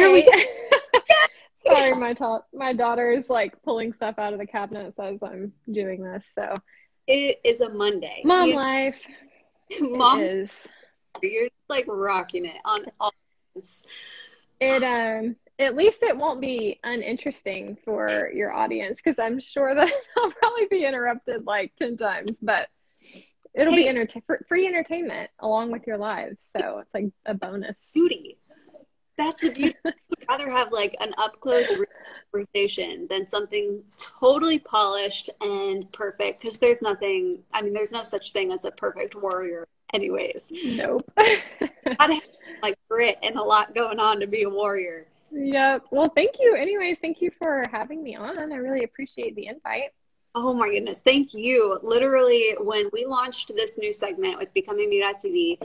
There 0.00 0.12
we 0.12 0.22
go. 0.22 0.32
Sorry, 1.74 1.94
my 1.94 2.14
ta- 2.14 2.44
my 2.54 2.72
daughter 2.72 3.10
is 3.12 3.28
like 3.28 3.62
pulling 3.62 3.92
stuff 3.92 4.18
out 4.18 4.32
of 4.32 4.38
the 4.38 4.46
cabinets 4.46 4.98
as 4.98 5.22
I'm 5.22 5.52
doing 5.70 6.02
this. 6.02 6.24
So 6.34 6.54
It 7.06 7.40
is 7.44 7.60
a 7.60 7.68
Monday. 7.68 8.22
mom 8.24 8.48
You- 8.48 8.56
life 8.56 9.00
Mom, 9.80 10.20
it 10.20 10.24
is. 10.24 10.50
you're 11.22 11.48
like 11.68 11.84
rocking 11.86 12.44
it 12.46 12.56
on 12.64 12.86
all. 12.98 13.12
It 14.60 14.82
um 14.82 15.36
at 15.58 15.76
least 15.76 16.02
it 16.02 16.16
won't 16.16 16.40
be 16.40 16.80
uninteresting 16.82 17.76
for 17.84 18.30
your 18.34 18.52
audience 18.52 18.96
because 19.02 19.18
I'm 19.18 19.38
sure 19.38 19.74
that 19.74 19.92
I'll 20.16 20.30
probably 20.32 20.66
be 20.70 20.84
interrupted 20.84 21.44
like 21.46 21.72
ten 21.78 21.96
times, 21.96 22.32
but 22.42 22.68
it'll 23.54 23.74
be 23.74 23.82
Hey. 23.82 23.88
enter- 23.90 24.44
free 24.48 24.66
entertainment 24.66 25.30
along 25.38 25.70
with 25.70 25.86
your 25.86 25.98
lives. 25.98 26.38
So 26.56 26.78
it's 26.78 26.92
like 26.94 27.12
a 27.26 27.34
bonus. 27.34 27.90
Beauty. 27.94 28.38
That's 29.20 29.40
the 29.40 29.50
beauty. 29.50 29.76
I'd 29.84 29.94
rather 30.28 30.50
have 30.50 30.72
like 30.72 30.96
an 31.00 31.12
up 31.18 31.38
close 31.40 31.72
conversation 32.32 33.06
than 33.08 33.26
something 33.28 33.82
totally 33.96 34.58
polished 34.58 35.30
and 35.40 35.90
perfect 35.92 36.40
because 36.40 36.58
there's 36.58 36.80
nothing, 36.80 37.42
I 37.52 37.62
mean, 37.62 37.72
there's 37.74 37.92
no 37.92 38.02
such 38.02 38.32
thing 38.32 38.52
as 38.52 38.64
a 38.64 38.70
perfect 38.70 39.14
warrior, 39.14 39.68
anyways. 39.92 40.52
Nope. 40.76 41.10
Gotta 41.16 42.14
have 42.14 42.22
like 42.62 42.76
grit 42.88 43.18
and 43.22 43.36
a 43.36 43.42
lot 43.42 43.74
going 43.74 44.00
on 44.00 44.20
to 44.20 44.26
be 44.26 44.42
a 44.42 44.50
warrior. 44.50 45.06
yep. 45.30 45.84
Well, 45.90 46.08
thank 46.14 46.36
you. 46.38 46.54
Anyways, 46.54 46.98
thank 47.00 47.20
you 47.20 47.30
for 47.38 47.64
having 47.70 48.02
me 48.02 48.16
on. 48.16 48.38
I 48.38 48.56
really 48.56 48.84
appreciate 48.84 49.34
the 49.36 49.46
invite. 49.46 49.90
Oh 50.34 50.54
my 50.54 50.70
goodness. 50.70 51.00
Thank 51.00 51.34
you. 51.34 51.78
Literally, 51.82 52.54
when 52.60 52.88
we 52.92 53.04
launched 53.04 53.52
this 53.56 53.76
new 53.76 53.92
segment 53.92 54.38
with 54.38 54.54
Becoming 54.54 54.88
Me.tv, 54.88 55.58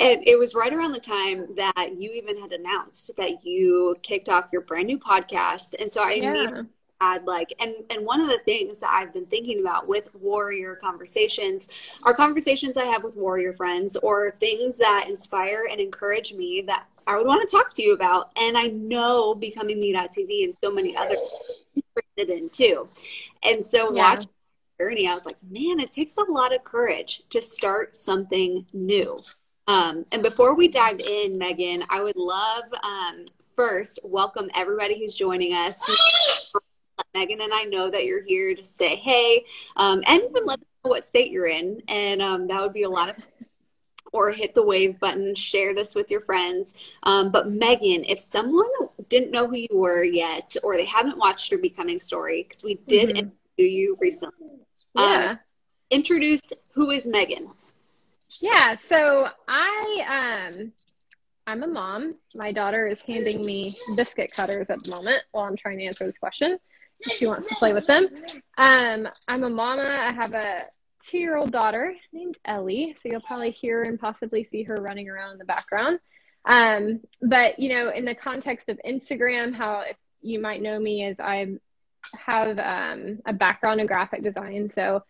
and 0.00 0.22
it 0.26 0.38
was 0.38 0.54
right 0.54 0.72
around 0.72 0.92
the 0.92 1.00
time 1.00 1.46
that 1.56 1.94
you 1.98 2.10
even 2.12 2.40
had 2.40 2.52
announced 2.52 3.10
that 3.16 3.44
you 3.44 3.96
kicked 4.02 4.28
off 4.28 4.46
your 4.52 4.62
brand 4.62 4.86
new 4.86 4.98
podcast. 4.98 5.74
And 5.80 5.90
so 5.90 6.02
I 6.02 6.12
immediately 6.12 6.46
Yeah. 6.56 6.62
had 7.00 7.24
like 7.26 7.52
and 7.60 7.74
and 7.90 8.04
one 8.04 8.20
of 8.20 8.28
the 8.28 8.38
things 8.40 8.80
that 8.80 8.90
I've 8.90 9.12
been 9.12 9.26
thinking 9.26 9.60
about 9.60 9.86
with 9.88 10.12
warrior 10.14 10.74
conversations 10.76 11.68
are 12.04 12.12
conversations 12.14 12.76
I 12.76 12.84
have 12.86 13.04
with 13.04 13.16
warrior 13.16 13.52
friends 13.52 13.96
or 13.96 14.32
things 14.40 14.76
that 14.78 15.06
inspire 15.08 15.66
and 15.70 15.80
encourage 15.80 16.32
me 16.32 16.62
that 16.66 16.86
I 17.06 17.16
would 17.16 17.26
want 17.26 17.48
to 17.48 17.56
talk 17.56 17.72
to 17.74 17.82
you 17.82 17.94
about. 17.94 18.30
And 18.36 18.56
I 18.58 18.66
know 18.68 19.34
becoming 19.34 19.80
me.tv 19.80 20.44
and 20.44 20.54
so 20.60 20.70
many 20.70 20.96
others 20.96 21.18
interested 21.76 22.30
in 22.36 22.50
too. 22.50 22.88
And 23.42 23.64
so 23.64 23.90
Yeah. 23.90 24.10
watching 24.10 24.30
journey, 24.80 25.08
I 25.08 25.14
was 25.14 25.26
like, 25.26 25.36
man, 25.50 25.80
it 25.80 25.90
takes 25.92 26.16
a 26.18 26.22
lot 26.22 26.54
of 26.54 26.64
courage 26.64 27.22
to 27.30 27.40
start 27.40 27.96
something 27.96 28.66
new. 28.72 29.20
Um, 29.68 30.06
and 30.12 30.22
before 30.22 30.54
we 30.54 30.66
dive 30.66 30.98
in, 30.98 31.36
Megan, 31.36 31.84
I 31.90 32.02
would 32.02 32.16
love 32.16 32.64
um, 32.82 33.26
first 33.54 33.98
welcome 34.02 34.50
everybody 34.54 34.98
who's 34.98 35.14
joining 35.14 35.52
us. 35.52 35.78
Megan 37.14 37.42
and 37.42 37.52
I 37.52 37.64
know 37.64 37.90
that 37.90 38.04
you're 38.04 38.24
here 38.24 38.54
to 38.54 38.62
say 38.62 38.96
hey, 38.96 39.44
um, 39.76 40.02
and 40.06 40.22
even 40.22 40.46
let 40.46 40.58
us 40.58 40.64
know 40.84 40.90
what 40.90 41.04
state 41.04 41.30
you're 41.30 41.48
in, 41.48 41.82
and 41.88 42.22
um, 42.22 42.46
that 42.48 42.60
would 42.62 42.72
be 42.72 42.84
a 42.84 42.90
lot 42.90 43.10
of. 43.10 43.16
Or 44.14 44.32
hit 44.32 44.54
the 44.54 44.62
wave 44.62 44.98
button, 44.98 45.34
share 45.34 45.74
this 45.74 45.94
with 45.94 46.10
your 46.10 46.22
friends. 46.22 46.72
Um, 47.02 47.30
but 47.30 47.50
Megan, 47.50 48.06
if 48.08 48.18
someone 48.18 48.64
didn't 49.10 49.30
know 49.30 49.46
who 49.46 49.56
you 49.56 49.68
were 49.72 50.02
yet, 50.02 50.56
or 50.62 50.78
they 50.78 50.86
haven't 50.86 51.18
watched 51.18 51.50
your 51.50 51.60
Becoming 51.60 51.98
story, 51.98 52.44
because 52.48 52.64
we 52.64 52.76
did 52.86 53.10
Mhm. 53.10 53.18
interview 53.18 53.32
you 53.58 53.98
recently, 54.00 54.48
Yeah. 54.94 55.32
Um, 55.32 55.38
introduce 55.90 56.40
who 56.72 56.90
is 56.90 57.06
Megan. 57.06 57.50
Yeah, 58.40 58.76
so 58.86 59.28
I 59.48 60.50
um 60.50 60.72
I'm 61.46 61.62
a 61.62 61.66
mom. 61.66 62.16
My 62.34 62.52
daughter 62.52 62.86
is 62.86 63.00
handing 63.00 63.44
me 63.44 63.74
biscuit 63.96 64.32
cutters 64.32 64.68
at 64.68 64.84
the 64.84 64.90
moment 64.90 65.24
while 65.32 65.44
I'm 65.44 65.56
trying 65.56 65.78
to 65.78 65.86
answer 65.86 66.04
this 66.04 66.18
question. 66.18 66.58
She 67.14 67.26
wants 67.26 67.48
to 67.48 67.54
play 67.54 67.72
with 67.72 67.86
them. 67.86 68.08
Um, 68.58 69.08
I'm 69.28 69.44
a 69.44 69.50
mama. 69.50 69.82
I 69.82 70.12
have 70.12 70.34
a 70.34 70.62
two-year-old 71.02 71.50
daughter 71.52 71.94
named 72.12 72.36
Ellie, 72.44 72.94
so 73.00 73.08
you'll 73.08 73.22
probably 73.22 73.50
hear 73.50 73.82
and 73.82 73.98
possibly 73.98 74.44
see 74.44 74.62
her 74.64 74.74
running 74.74 75.08
around 75.08 75.32
in 75.32 75.38
the 75.38 75.44
background. 75.46 76.00
Um, 76.44 77.00
but 77.22 77.58
you 77.58 77.70
know, 77.70 77.90
in 77.90 78.04
the 78.04 78.14
context 78.14 78.68
of 78.68 78.78
Instagram, 78.86 79.54
how 79.54 79.84
you 80.20 80.40
might 80.40 80.60
know 80.60 80.78
me 80.78 81.04
as 81.04 81.18
I 81.18 81.54
have 82.14 82.58
um, 82.58 83.20
a 83.26 83.32
background 83.32 83.80
in 83.80 83.86
graphic 83.86 84.22
design, 84.22 84.70
so 84.70 85.02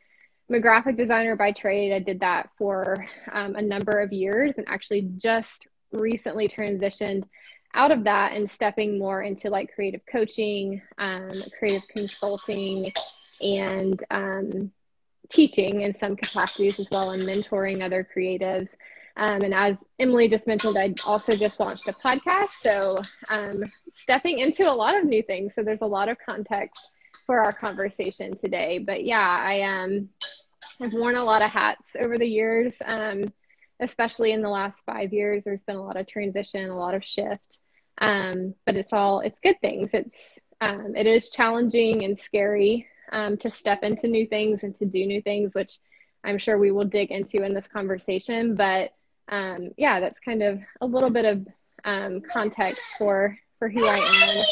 I'm 0.48 0.54
a 0.54 0.60
graphic 0.60 0.97
designer 0.97 1.36
by 1.36 1.53
trade. 1.53 1.92
I 1.92 1.98
did 1.98 2.20
that 2.20 2.48
for 2.56 3.06
um, 3.32 3.56
a 3.56 3.62
number 3.62 4.00
of 4.00 4.12
years 4.12 4.54
and 4.56 4.66
actually 4.66 5.03
just 5.19 5.66
recently 5.92 6.48
transitioned 6.48 7.25
out 7.75 7.91
of 7.91 8.04
that 8.04 8.32
and 8.32 8.50
stepping 8.50 8.98
more 8.98 9.22
into 9.22 9.50
like 9.50 9.75
creative 9.75 10.00
coaching, 10.10 10.81
um, 10.97 11.32
creative 11.59 11.86
consulting, 11.88 12.91
and 13.42 14.03
um, 14.10 14.72
teaching 15.31 15.82
in 15.82 15.94
some 15.94 16.16
capacities 16.16 16.80
as 16.80 16.88
well, 16.91 17.10
and 17.10 17.25
mentoring 17.25 17.84
other 17.84 18.09
creatives. 18.16 18.70
Um, 19.19 19.42
and 19.42 19.53
as 19.53 19.84
Emily 19.98 20.28
just 20.28 20.47
mentioned, 20.47 20.78
I 20.78 20.94
also 21.06 21.36
just 21.36 21.60
launched 21.60 21.88
a 21.88 21.92
podcast. 21.92 22.50
So, 22.60 22.98
um, 23.28 23.65
stepping 23.92 24.38
into 24.38 24.70
a 24.70 24.72
lot 24.72 24.97
of 24.97 25.04
new 25.04 25.22
things. 25.22 25.54
So, 25.54 25.62
there's 25.62 25.82
a 25.82 25.86
lot 25.86 26.09
of 26.09 26.16
context 26.25 26.94
for 27.26 27.44
our 27.44 27.53
conversation 27.53 28.36
today. 28.36 28.78
But 28.78 29.04
yeah, 29.04 29.42
I 29.44 29.62
um, 29.62 30.09
I've 30.81 30.93
worn 30.93 31.16
a 31.16 31.25
lot 31.25 31.43
of 31.43 31.50
hats 31.50 31.97
over 31.99 32.19
the 32.19 32.27
years, 32.27 32.77
um, 32.84 33.33
especially 33.81 34.33
in 34.33 34.43
the 34.43 34.49
last 34.49 34.81
five 34.87 35.12
years. 35.12 35.43
There's 35.44 35.62
been 35.62 35.77
a 35.77 35.83
lot 35.83 35.97
of 35.97 36.06
transition, 36.06 36.71
a 36.71 36.77
lot 36.77 36.94
of 36.94 37.05
shift, 37.05 37.59
um, 38.00 38.55
but 38.65 38.77
it's 38.77 38.93
all 38.93 39.21
it's 39.21 39.41
good 39.41 39.61
things. 39.61 39.91
It's 39.93 40.39
um, 40.61 40.94
it 40.97 41.06
is 41.06 41.31
challenging 41.31 42.05
and 42.05 42.19
scary 42.19 42.87
um, 43.12 43.37
to 43.39 43.50
step 43.50 43.83
into 43.83 44.09
new 44.09 44.27
things 44.27 44.62
and 44.62 44.75
to 44.77 44.87
do 44.87 45.06
new 45.06 45.22
things, 45.22 45.55
which 45.55 45.78
I'm 46.25 46.39
sure 46.39 46.59
we 46.59 46.71
will 46.71 46.84
dig 46.84 47.10
into 47.10 47.45
in 47.45 47.55
this 47.55 47.69
conversation. 47.69 48.55
But 48.55 48.93
um, 49.28 49.71
yeah, 49.77 50.00
that's 50.00 50.21
kind 50.21 50.43
of 50.43 50.62
a 50.81 50.87
little 50.87 51.10
bit 51.10 51.25
of 51.25 51.47
um, 51.84 52.21
context 52.21 52.83
for 52.99 53.37
for 53.59 53.69
who 53.69 53.87
I 53.87 53.99
am. 53.99 54.45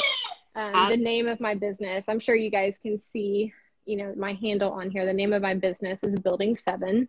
Um, 0.57 0.89
the 0.89 0.97
name 0.97 1.29
of 1.29 1.39
my 1.39 1.55
business, 1.55 2.07
I'm 2.09 2.19
sure 2.19 2.35
you 2.35 2.51
guys 2.51 2.77
can 2.83 2.99
see, 2.99 3.53
you 3.87 3.97
know, 3.97 4.13
my 4.17 4.35
handle 4.35 4.73
on 4.73 4.91
here. 4.91 5.07
The 5.07 5.13
name 5.13 5.33
of 5.33 5.43
my 5.43 5.55
business 5.55 6.01
is 6.03 6.19
Building 6.19 6.57
Seven. 6.57 7.09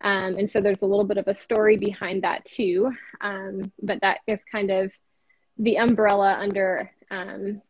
Um, 0.00 0.36
and 0.36 0.50
so 0.50 0.60
there's 0.60 0.82
a 0.82 0.86
little 0.86 1.04
bit 1.04 1.16
of 1.16 1.28
a 1.28 1.34
story 1.34 1.78
behind 1.78 2.22
that 2.22 2.44
too. 2.44 2.92
Um, 3.20 3.72
but 3.80 4.00
that 4.02 4.18
is 4.26 4.42
kind 4.50 4.70
of 4.70 4.92
the 5.58 5.78
umbrella 5.78 6.36
under, 6.38 6.90
um, 7.10 7.62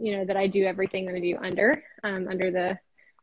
you 0.00 0.16
know, 0.16 0.24
that 0.26 0.36
I 0.36 0.46
do 0.46 0.64
everything 0.64 1.06
that 1.06 1.16
I 1.16 1.20
do 1.20 1.36
under, 1.42 1.82
um, 2.04 2.28
under 2.28 2.50
the, 2.50 2.78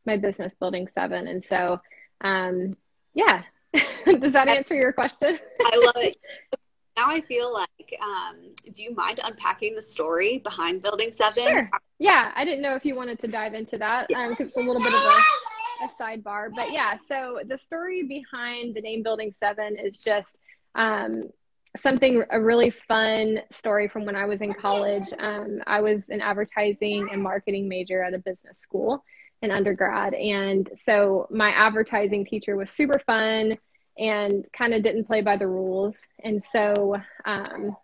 my 0.06 0.18
business 0.18 0.54
Building 0.60 0.90
Seven. 0.94 1.28
And 1.28 1.44
so, 1.44 1.80
um, 2.22 2.76
yeah, 3.14 3.44
does 4.06 4.34
that 4.34 4.50
answer 4.50 4.76
your 4.76 4.92
question? 4.92 5.40
I 5.62 5.82
love 5.86 6.04
it. 6.04 6.18
Now 6.98 7.10
I 7.10 7.22
feel 7.22 7.54
like, 7.54 7.96
um, 8.02 8.38
do 8.74 8.84
you 8.84 8.96
mind 8.96 9.20
unpacking 9.24 9.76
the 9.76 9.82
story 9.84 10.40
behind 10.40 10.82
Building 10.82 11.12
Seven? 11.12 11.44
Sure. 11.44 11.70
Yeah, 12.00 12.32
I 12.36 12.44
didn't 12.44 12.64
know 12.64 12.76
if 12.76 12.86
you 12.86 12.96
wanted 12.96 13.20
to 13.20 13.28
dive 13.28 13.54
into 13.54 13.78
that 13.78 14.08
because 14.08 14.36
it's 14.40 14.58
a 14.58 14.60
little 14.60 14.82
bit 14.82 14.94
of 14.94 15.00
a, 15.00 15.86
a 15.86 15.90
sidebar. 16.02 16.50
But 16.56 16.72
yeah, 16.72 16.98
so 17.08 17.40
the 17.48 17.60
story 17.60 18.02
behind 18.02 18.76
the 18.76 18.82
name 18.82 19.04
Building 19.04 19.32
Seven 19.32 19.78
is 19.78 20.02
just 20.04 20.38
um, 20.74 21.30
something, 21.78 22.24
a 22.32 22.42
really 22.42 22.72
fun 22.72 23.42
story 23.52 23.88
from 23.88 24.04
when 24.04 24.16
I 24.16 24.26
was 24.26 24.42
in 24.42 24.56
college. 24.56 25.08
Um, 25.20 25.62
I 25.68 25.82
was 25.82 26.10
an 26.10 26.22
advertising 26.22 27.10
and 27.12 27.22
marketing 27.22 27.70
major 27.70 28.02
at 28.02 28.16
a 28.16 28.18
business 28.18 28.58
school 28.58 29.04
in 29.44 29.52
undergrad. 29.52 30.16
And 30.16 30.68
so 30.76 31.28
my 31.30 31.50
advertising 31.52 32.26
teacher 32.26 32.56
was 32.56 32.72
super 32.72 33.00
fun 33.06 33.60
and 33.98 34.46
kind 34.54 34.74
of 34.74 34.84
didn't 34.84 35.06
play 35.06 35.22
by 35.22 35.38
the 35.38 35.48
rules. 35.48 35.96
And 36.24 36.44
so 36.44 36.98
um, 37.26 37.76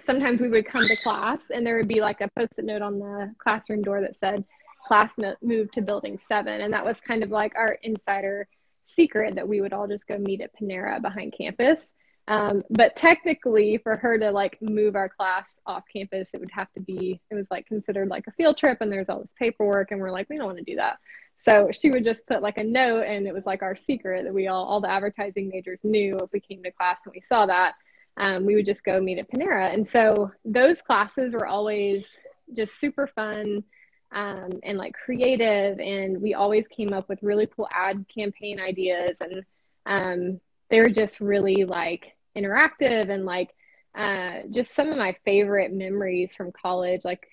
sometimes 0.00 0.40
we 0.40 0.48
would 0.48 0.66
come 0.66 0.86
to 0.86 0.96
class 0.96 1.50
and 1.50 1.66
there 1.66 1.76
would 1.76 1.88
be 1.88 2.00
like 2.00 2.20
a 2.20 2.30
post-it 2.36 2.64
note 2.64 2.82
on 2.82 2.98
the 2.98 3.34
classroom 3.38 3.82
door 3.82 4.00
that 4.00 4.16
said 4.16 4.44
class 4.86 5.12
moved 5.42 5.74
to 5.74 5.80
building 5.80 6.18
seven 6.28 6.60
and 6.60 6.72
that 6.72 6.84
was 6.84 6.98
kind 7.00 7.22
of 7.22 7.30
like 7.30 7.52
our 7.56 7.78
insider 7.82 8.48
secret 8.84 9.36
that 9.36 9.48
we 9.48 9.60
would 9.60 9.72
all 9.72 9.86
just 9.86 10.06
go 10.06 10.18
meet 10.18 10.40
at 10.40 10.50
Panera 10.58 11.00
behind 11.00 11.34
campus. 11.36 11.92
Um, 12.28 12.62
but 12.70 12.94
technically, 12.94 13.78
for 13.78 13.96
her 13.96 14.18
to 14.18 14.30
like 14.30 14.58
move 14.60 14.94
our 14.94 15.08
class 15.08 15.46
off 15.66 15.82
campus, 15.92 16.30
it 16.32 16.40
would 16.40 16.52
have 16.52 16.72
to 16.74 16.80
be, 16.80 17.20
it 17.30 17.34
was 17.34 17.46
like 17.50 17.66
considered 17.66 18.08
like 18.08 18.26
a 18.28 18.32
field 18.32 18.56
trip, 18.56 18.78
and 18.80 18.92
there's 18.92 19.08
all 19.08 19.20
this 19.20 19.34
paperwork, 19.38 19.90
and 19.90 20.00
we're 20.00 20.12
like, 20.12 20.28
we 20.30 20.36
don't 20.36 20.46
want 20.46 20.58
to 20.58 20.64
do 20.64 20.76
that. 20.76 20.98
So 21.42 21.70
she 21.72 21.90
would 21.90 22.04
just 22.04 22.24
put 22.26 22.40
like 22.40 22.56
a 22.56 22.64
note, 22.64 23.02
and 23.02 23.26
it 23.26 23.34
was 23.34 23.46
like 23.46 23.62
our 23.62 23.74
secret 23.74 24.24
that 24.24 24.32
we 24.32 24.46
all, 24.46 24.64
all 24.64 24.80
the 24.80 24.90
advertising 24.90 25.48
majors 25.48 25.80
knew 25.82 26.16
if 26.18 26.30
we 26.32 26.38
came 26.38 26.62
to 26.62 26.70
class 26.70 26.98
and 27.04 27.12
we 27.12 27.20
saw 27.20 27.46
that, 27.46 27.74
um, 28.16 28.46
we 28.46 28.54
would 28.54 28.66
just 28.66 28.84
go 28.84 29.00
meet 29.00 29.18
at 29.18 29.28
Panera. 29.28 29.72
And 29.74 29.88
so 29.88 30.30
those 30.44 30.80
classes 30.80 31.32
were 31.32 31.46
always 31.46 32.06
just 32.54 32.78
super 32.78 33.08
fun 33.08 33.64
um, 34.12 34.50
and 34.62 34.78
like 34.78 34.94
creative. 34.94 35.80
And 35.80 36.22
we 36.22 36.34
always 36.34 36.68
came 36.68 36.92
up 36.92 37.08
with 37.08 37.22
really 37.22 37.48
cool 37.48 37.68
ad 37.74 38.06
campaign 38.14 38.60
ideas. 38.60 39.18
And 39.20 39.44
um, 39.84 40.40
they 40.70 40.80
were 40.80 40.90
just 40.90 41.18
really 41.18 41.64
like 41.64 42.14
interactive 42.36 43.08
and 43.08 43.24
like 43.24 43.50
uh, 43.96 44.42
just 44.50 44.76
some 44.76 44.90
of 44.90 44.96
my 44.96 45.16
favorite 45.24 45.72
memories 45.72 46.34
from 46.36 46.52
college, 46.52 47.00
like 47.04 47.26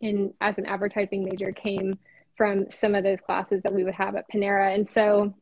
in 0.00 0.32
as 0.40 0.58
an 0.58 0.66
advertising 0.66 1.24
major, 1.24 1.50
came 1.50 1.98
from 2.38 2.70
some 2.70 2.94
of 2.94 3.04
those 3.04 3.20
classes 3.20 3.62
that 3.64 3.74
we 3.74 3.84
would 3.84 3.94
have 3.94 4.16
at 4.16 4.30
Panera. 4.30 4.74
And 4.74 4.88
so 4.88 5.34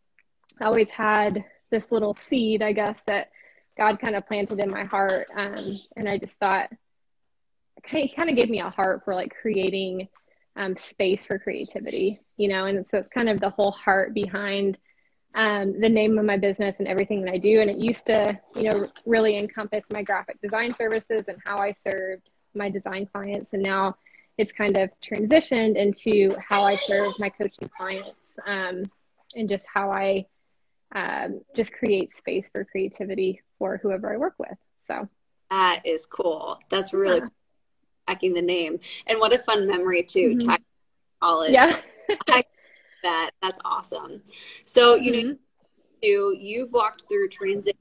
I 0.61 0.65
always 0.65 0.91
had 0.91 1.45
this 1.71 1.93
little 1.93 2.17
seed, 2.19 2.63
I 2.63 2.73
guess, 2.73 2.99
that 3.07 3.31
God 3.77 4.01
kind 4.01 4.17
of 4.17 4.27
planted 4.27 4.59
in 4.59 4.71
my 4.71 4.85
heart. 4.85 5.29
Um, 5.37 5.79
and 5.97 6.09
I 6.09 6.17
just 6.17 6.39
thought, 6.39 6.71
he 7.87 8.09
kind 8.09 8.31
of 8.31 8.37
gave 8.37 8.51
me 8.51 8.61
a 8.61 8.71
heart 8.71 9.03
for 9.05 9.15
like 9.15 9.33
creating 9.41 10.09
um, 10.57 10.77
space 10.77 11.25
for 11.25 11.39
creativity, 11.39 12.21
you 12.37 12.49
know, 12.49 12.65
and 12.65 12.87
so 12.89 12.99
it's 12.99 13.09
kind 13.09 13.29
of 13.29 13.39
the 13.39 13.51
whole 13.51 13.73
heart 13.73 14.15
behind 14.15 14.79
um, 15.35 15.79
the 15.79 15.89
name 15.89 16.19
of 16.19 16.25
my 16.25 16.39
business 16.39 16.77
and 16.79 16.89
everything 16.89 17.23
that 17.23 17.35
I 17.35 17.39
do. 17.39 17.61
And 17.61 17.69
it 17.69 17.77
used 17.77 18.07
to, 18.07 18.41
you 18.57 18.63
know, 18.63 18.89
really 19.05 19.37
encompass 19.37 19.85
my 19.91 20.03
graphic 20.03 20.41
design 20.41 20.73
services 20.75 21.29
and 21.29 21.37
how 21.45 21.59
I 21.59 21.75
served 21.87 22.31
my 22.55 22.71
design 22.71 23.07
clients. 23.13 23.53
And 23.53 23.63
now 23.63 23.97
it's 24.39 24.53
kind 24.53 24.77
of 24.77 24.91
transitioned 25.01 25.77
into 25.77 26.37
how 26.39 26.65
I 26.65 26.77
serve 26.77 27.15
my 27.19 27.31
coaching 27.31 27.71
clients 27.77 28.39
um, 28.47 28.85
and 29.35 29.49
just 29.49 29.67
how 29.73 29.91
I 29.91 30.27
um, 30.95 31.41
just 31.55 31.73
create 31.73 32.15
space 32.15 32.49
for 32.53 32.65
creativity 32.65 33.43
for 33.59 33.79
whoever 33.79 34.13
I 34.13 34.17
work 34.17 34.35
with. 34.39 34.57
So 34.87 35.09
that 35.51 35.83
is 35.85 36.07
cool. 36.07 36.59
That's 36.71 36.93
really 36.93 37.21
yeah. 37.21 37.29
Backing 38.07 38.35
the 38.35 38.43
name. 38.43 38.79
And 39.09 39.19
what 39.19 39.33
a 39.33 39.39
fun 39.39 39.67
memory 39.67 40.05
too. 40.05 40.37
Mm-hmm. 40.37 40.55
College. 41.21 41.53
Yeah. 41.53 41.77
that 43.03 43.31
that's 43.43 43.59
awesome. 43.65 44.23
So 44.65 44.95
you 44.95 45.13
mm-hmm. 45.13 45.29
know, 45.29 45.37
you 46.03 46.37
you've 46.39 46.73
walked 46.73 47.09
through 47.09 47.31
transit 47.31 47.77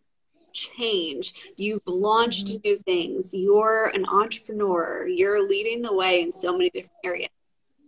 change. 0.56 1.34
You've 1.58 1.86
launched 1.86 2.48
mm-hmm. 2.48 2.58
new 2.64 2.78
things. 2.78 3.34
You're 3.34 3.92
an 3.94 4.06
entrepreneur. 4.08 5.08
You're 5.08 5.48
leading 5.48 5.82
the 5.82 5.94
way 5.94 6.22
in 6.22 6.32
so 6.32 6.52
many 6.54 6.70
different 6.72 6.98
areas. 7.04 7.30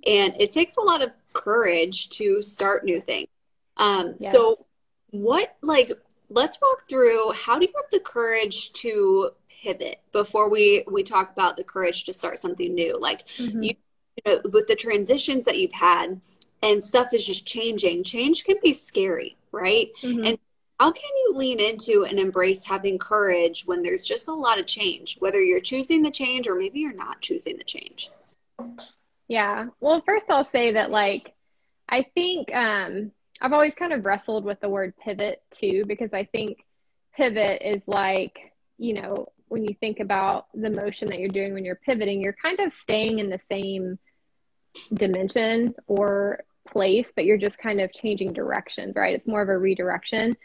And 0.05 0.33
it 0.39 0.51
takes 0.51 0.77
a 0.77 0.81
lot 0.81 1.01
of 1.01 1.11
courage 1.33 2.09
to 2.09 2.41
start 2.41 2.85
new 2.85 3.01
things. 3.01 3.27
Um, 3.77 4.15
yes. 4.19 4.31
So, 4.31 4.65
what, 5.11 5.55
like, 5.61 5.91
let's 6.29 6.59
walk 6.61 6.87
through 6.89 7.31
how 7.33 7.57
do 7.57 7.65
you 7.65 7.73
have 7.75 7.89
the 7.91 7.99
courage 7.99 8.71
to 8.73 9.31
pivot 9.49 9.99
before 10.11 10.49
we 10.49 10.83
we 10.91 11.03
talk 11.03 11.31
about 11.31 11.57
the 11.57 11.63
courage 11.63 12.03
to 12.03 12.13
start 12.13 12.37
something 12.37 12.73
new 12.73 12.97
like 12.99 13.25
mm-hmm. 13.37 13.63
you, 13.63 13.73
you 14.15 14.21
know 14.25 14.41
with 14.51 14.67
the 14.67 14.75
transitions 14.75 15.45
that 15.45 15.57
you've 15.57 15.71
had 15.71 16.19
and 16.63 16.83
stuff 16.83 17.13
is 17.13 17.25
just 17.25 17.45
changing 17.45 18.03
change 18.03 18.43
can 18.43 18.57
be 18.61 18.73
scary 18.73 19.37
right 19.51 19.89
mm-hmm. 20.01 20.25
and 20.25 20.39
how 20.79 20.91
can 20.91 21.09
you 21.17 21.33
lean 21.35 21.59
into 21.59 22.05
and 22.05 22.19
embrace 22.19 22.63
having 22.63 22.97
courage 22.97 23.63
when 23.65 23.81
there's 23.81 24.01
just 24.01 24.27
a 24.27 24.33
lot 24.33 24.59
of 24.59 24.65
change 24.65 25.17
whether 25.19 25.41
you're 25.41 25.59
choosing 25.59 26.01
the 26.01 26.11
change 26.11 26.47
or 26.47 26.55
maybe 26.55 26.79
you're 26.79 26.93
not 26.93 27.21
choosing 27.21 27.57
the 27.57 27.63
change 27.63 28.09
yeah 29.27 29.67
well 29.79 30.01
first 30.05 30.25
i'll 30.29 30.45
say 30.45 30.73
that 30.73 30.91
like 30.91 31.33
i 31.89 32.05
think 32.13 32.53
um 32.53 33.11
i've 33.41 33.53
always 33.53 33.73
kind 33.73 33.93
of 33.93 34.05
wrestled 34.05 34.43
with 34.43 34.59
the 34.59 34.69
word 34.69 34.93
pivot 34.97 35.41
too 35.51 35.83
because 35.87 36.13
i 36.13 36.23
think 36.23 36.65
pivot 37.15 37.61
is 37.61 37.81
like 37.87 38.53
you 38.77 38.93
know 38.93 39.27
when 39.49 39.63
you 39.63 39.75
think 39.79 39.99
about 39.99 40.47
the 40.53 40.69
motion 40.69 41.09
that 41.09 41.19
you're 41.19 41.29
doing 41.29 41.53
when 41.53 41.65
you're 41.65 41.79
pivoting, 41.85 42.21
you're 42.21 42.35
kind 42.41 42.59
of 42.59 42.73
staying 42.73 43.19
in 43.19 43.29
the 43.29 43.39
same 43.49 43.97
dimension 44.93 45.73
or 45.87 46.43
place, 46.67 47.11
but 47.15 47.25
you're 47.25 47.37
just 47.37 47.57
kind 47.57 47.79
of 47.79 47.93
changing 47.93 48.33
directions, 48.33 48.95
right? 48.95 49.15
It's 49.15 49.27
more 49.27 49.41
of 49.41 49.49
a 49.49 49.57
redirection. 49.57 50.35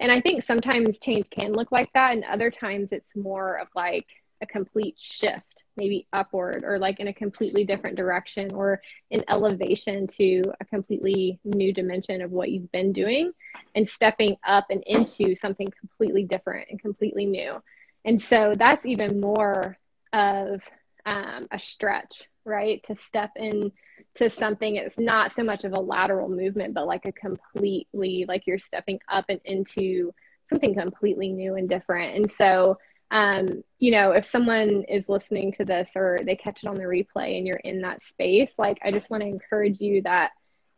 And 0.00 0.10
I 0.10 0.20
think 0.20 0.42
sometimes 0.42 0.98
change 0.98 1.28
can 1.30 1.52
look 1.52 1.70
like 1.70 1.92
that, 1.92 2.12
and 2.12 2.24
other 2.24 2.50
times 2.50 2.90
it's 2.90 3.14
more 3.14 3.58
of 3.60 3.68
like 3.76 4.06
a 4.40 4.46
complete 4.46 4.98
shift, 4.98 5.64
maybe 5.76 6.06
upward 6.12 6.64
or 6.64 6.78
like 6.78 6.98
in 7.00 7.08
a 7.08 7.12
completely 7.12 7.64
different 7.64 7.96
direction 7.96 8.52
or 8.52 8.80
an 9.10 9.22
elevation 9.28 10.06
to 10.06 10.42
a 10.60 10.64
completely 10.64 11.38
new 11.44 11.72
dimension 11.72 12.22
of 12.22 12.30
what 12.30 12.50
you've 12.50 12.72
been 12.72 12.92
doing 12.92 13.32
and 13.74 13.88
stepping 13.88 14.36
up 14.46 14.66
and 14.70 14.82
into 14.86 15.34
something 15.36 15.68
completely 15.78 16.24
different 16.24 16.68
and 16.70 16.80
completely 16.80 17.26
new. 17.26 17.62
And 18.04 18.20
so 18.20 18.54
that's 18.56 18.86
even 18.86 19.20
more 19.20 19.76
of 20.14 20.62
um, 21.04 21.46
a 21.50 21.58
stretch, 21.58 22.24
right? 22.44 22.82
To 22.84 22.96
step 22.96 23.30
in 23.36 23.72
to 24.16 24.30
something 24.30 24.76
it's 24.76 24.98
not 24.98 25.32
so 25.32 25.42
much 25.42 25.64
of 25.64 25.72
a 25.72 25.80
lateral 25.80 26.28
movement, 26.28 26.74
but 26.74 26.86
like 26.86 27.04
a 27.04 27.12
completely, 27.12 28.24
like 28.26 28.46
you're 28.46 28.58
stepping 28.58 28.98
up 29.08 29.26
and 29.28 29.40
into 29.44 30.12
something 30.48 30.74
completely 30.74 31.28
new 31.32 31.54
and 31.54 31.68
different. 31.68 32.16
And 32.16 32.30
so, 32.30 32.78
um, 33.10 33.62
you 33.78 33.90
know, 33.90 34.12
if 34.12 34.26
someone 34.26 34.84
is 34.88 35.08
listening 35.08 35.52
to 35.52 35.64
this 35.64 35.90
or 35.96 36.18
they 36.22 36.36
catch 36.36 36.62
it 36.62 36.68
on 36.68 36.76
the 36.76 36.82
replay 36.82 37.38
and 37.38 37.46
you're 37.46 37.56
in 37.56 37.82
that 37.82 38.02
space, 38.02 38.52
like 38.58 38.78
I 38.84 38.90
just 38.90 39.10
want 39.10 39.22
to 39.22 39.28
encourage 39.28 39.80
you 39.80 40.02
that 40.02 40.30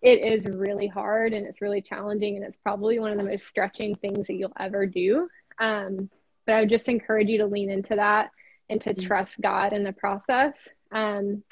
it 0.02 0.24
is 0.24 0.46
really 0.46 0.88
hard 0.88 1.32
and 1.32 1.46
it's 1.46 1.60
really 1.60 1.80
challenging 1.80 2.36
and 2.36 2.44
it's 2.44 2.58
probably 2.62 2.98
one 2.98 3.12
of 3.12 3.18
the 3.18 3.24
most 3.24 3.46
stretching 3.46 3.94
things 3.94 4.26
that 4.26 4.34
you'll 4.34 4.52
ever 4.58 4.86
do. 4.86 5.28
Um, 5.58 6.10
but 6.46 6.54
I 6.54 6.60
would 6.60 6.70
just 6.70 6.88
encourage 6.88 7.28
you 7.28 7.38
to 7.38 7.46
lean 7.46 7.70
into 7.70 7.94
that 7.96 8.30
and 8.68 8.80
to 8.82 8.90
mm-hmm. 8.94 9.06
trust 9.06 9.34
God 9.40 9.72
in 9.72 9.84
the 9.84 9.92
process. 9.92 10.54
Um, 10.92 11.42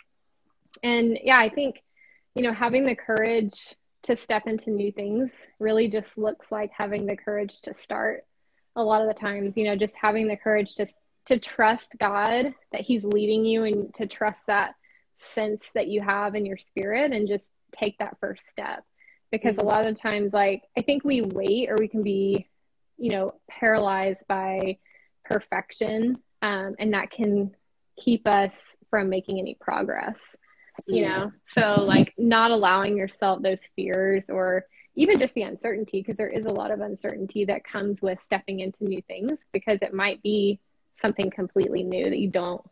and 0.82 1.18
yeah, 1.22 1.38
I 1.38 1.48
think, 1.48 1.82
you 2.34 2.42
know, 2.42 2.52
having 2.52 2.86
the 2.86 2.94
courage 2.94 3.74
to 4.04 4.16
step 4.16 4.46
into 4.46 4.70
new 4.70 4.92
things 4.92 5.30
really 5.58 5.88
just 5.88 6.16
looks 6.16 6.46
like 6.50 6.70
having 6.76 7.06
the 7.06 7.16
courage 7.16 7.60
to 7.62 7.74
start 7.74 8.24
a 8.76 8.82
lot 8.82 9.02
of 9.02 9.08
the 9.08 9.20
times, 9.20 9.56
you 9.56 9.64
know, 9.64 9.76
just 9.76 9.94
having 10.00 10.28
the 10.28 10.36
courage 10.36 10.74
to, 10.76 10.86
to 11.26 11.38
trust 11.38 11.88
God 11.98 12.54
that 12.72 12.80
He's 12.82 13.04
leading 13.04 13.44
you 13.44 13.64
and 13.64 13.94
to 13.94 14.06
trust 14.06 14.46
that 14.46 14.74
sense 15.18 15.64
that 15.74 15.88
you 15.88 16.00
have 16.00 16.34
in 16.34 16.46
your 16.46 16.56
spirit 16.56 17.12
and 17.12 17.28
just 17.28 17.48
take 17.72 17.98
that 17.98 18.16
first 18.20 18.42
step. 18.50 18.84
Because 19.30 19.56
mm-hmm. 19.56 19.66
a 19.66 19.70
lot 19.70 19.86
of 19.86 20.00
times, 20.00 20.32
like, 20.32 20.62
I 20.78 20.82
think 20.82 21.04
we 21.04 21.22
wait 21.22 21.68
or 21.68 21.76
we 21.78 21.88
can 21.88 22.02
be 22.02 22.48
you 23.00 23.10
know, 23.10 23.34
paralyzed 23.48 24.22
by 24.28 24.76
perfection. 25.24 26.18
Um, 26.42 26.76
and 26.78 26.94
that 26.94 27.10
can 27.10 27.56
keep 27.98 28.28
us 28.28 28.52
from 28.90 29.08
making 29.08 29.38
any 29.38 29.56
progress, 29.60 30.36
you 30.86 31.06
know? 31.06 31.32
So, 31.48 31.82
like, 31.82 32.12
not 32.18 32.50
allowing 32.50 32.96
yourself 32.96 33.42
those 33.42 33.60
fears 33.76 34.24
or 34.28 34.66
even 34.96 35.18
just 35.18 35.34
the 35.34 35.42
uncertainty, 35.42 36.00
because 36.00 36.16
there 36.16 36.28
is 36.28 36.44
a 36.44 36.52
lot 36.52 36.70
of 36.70 36.80
uncertainty 36.80 37.44
that 37.46 37.64
comes 37.64 38.02
with 38.02 38.18
stepping 38.24 38.60
into 38.60 38.84
new 38.84 39.00
things 39.02 39.38
because 39.52 39.78
it 39.82 39.94
might 39.94 40.22
be 40.22 40.60
something 41.00 41.30
completely 41.30 41.82
new 41.82 42.10
that 42.10 42.18
you 42.18 42.28
don't 42.28 42.62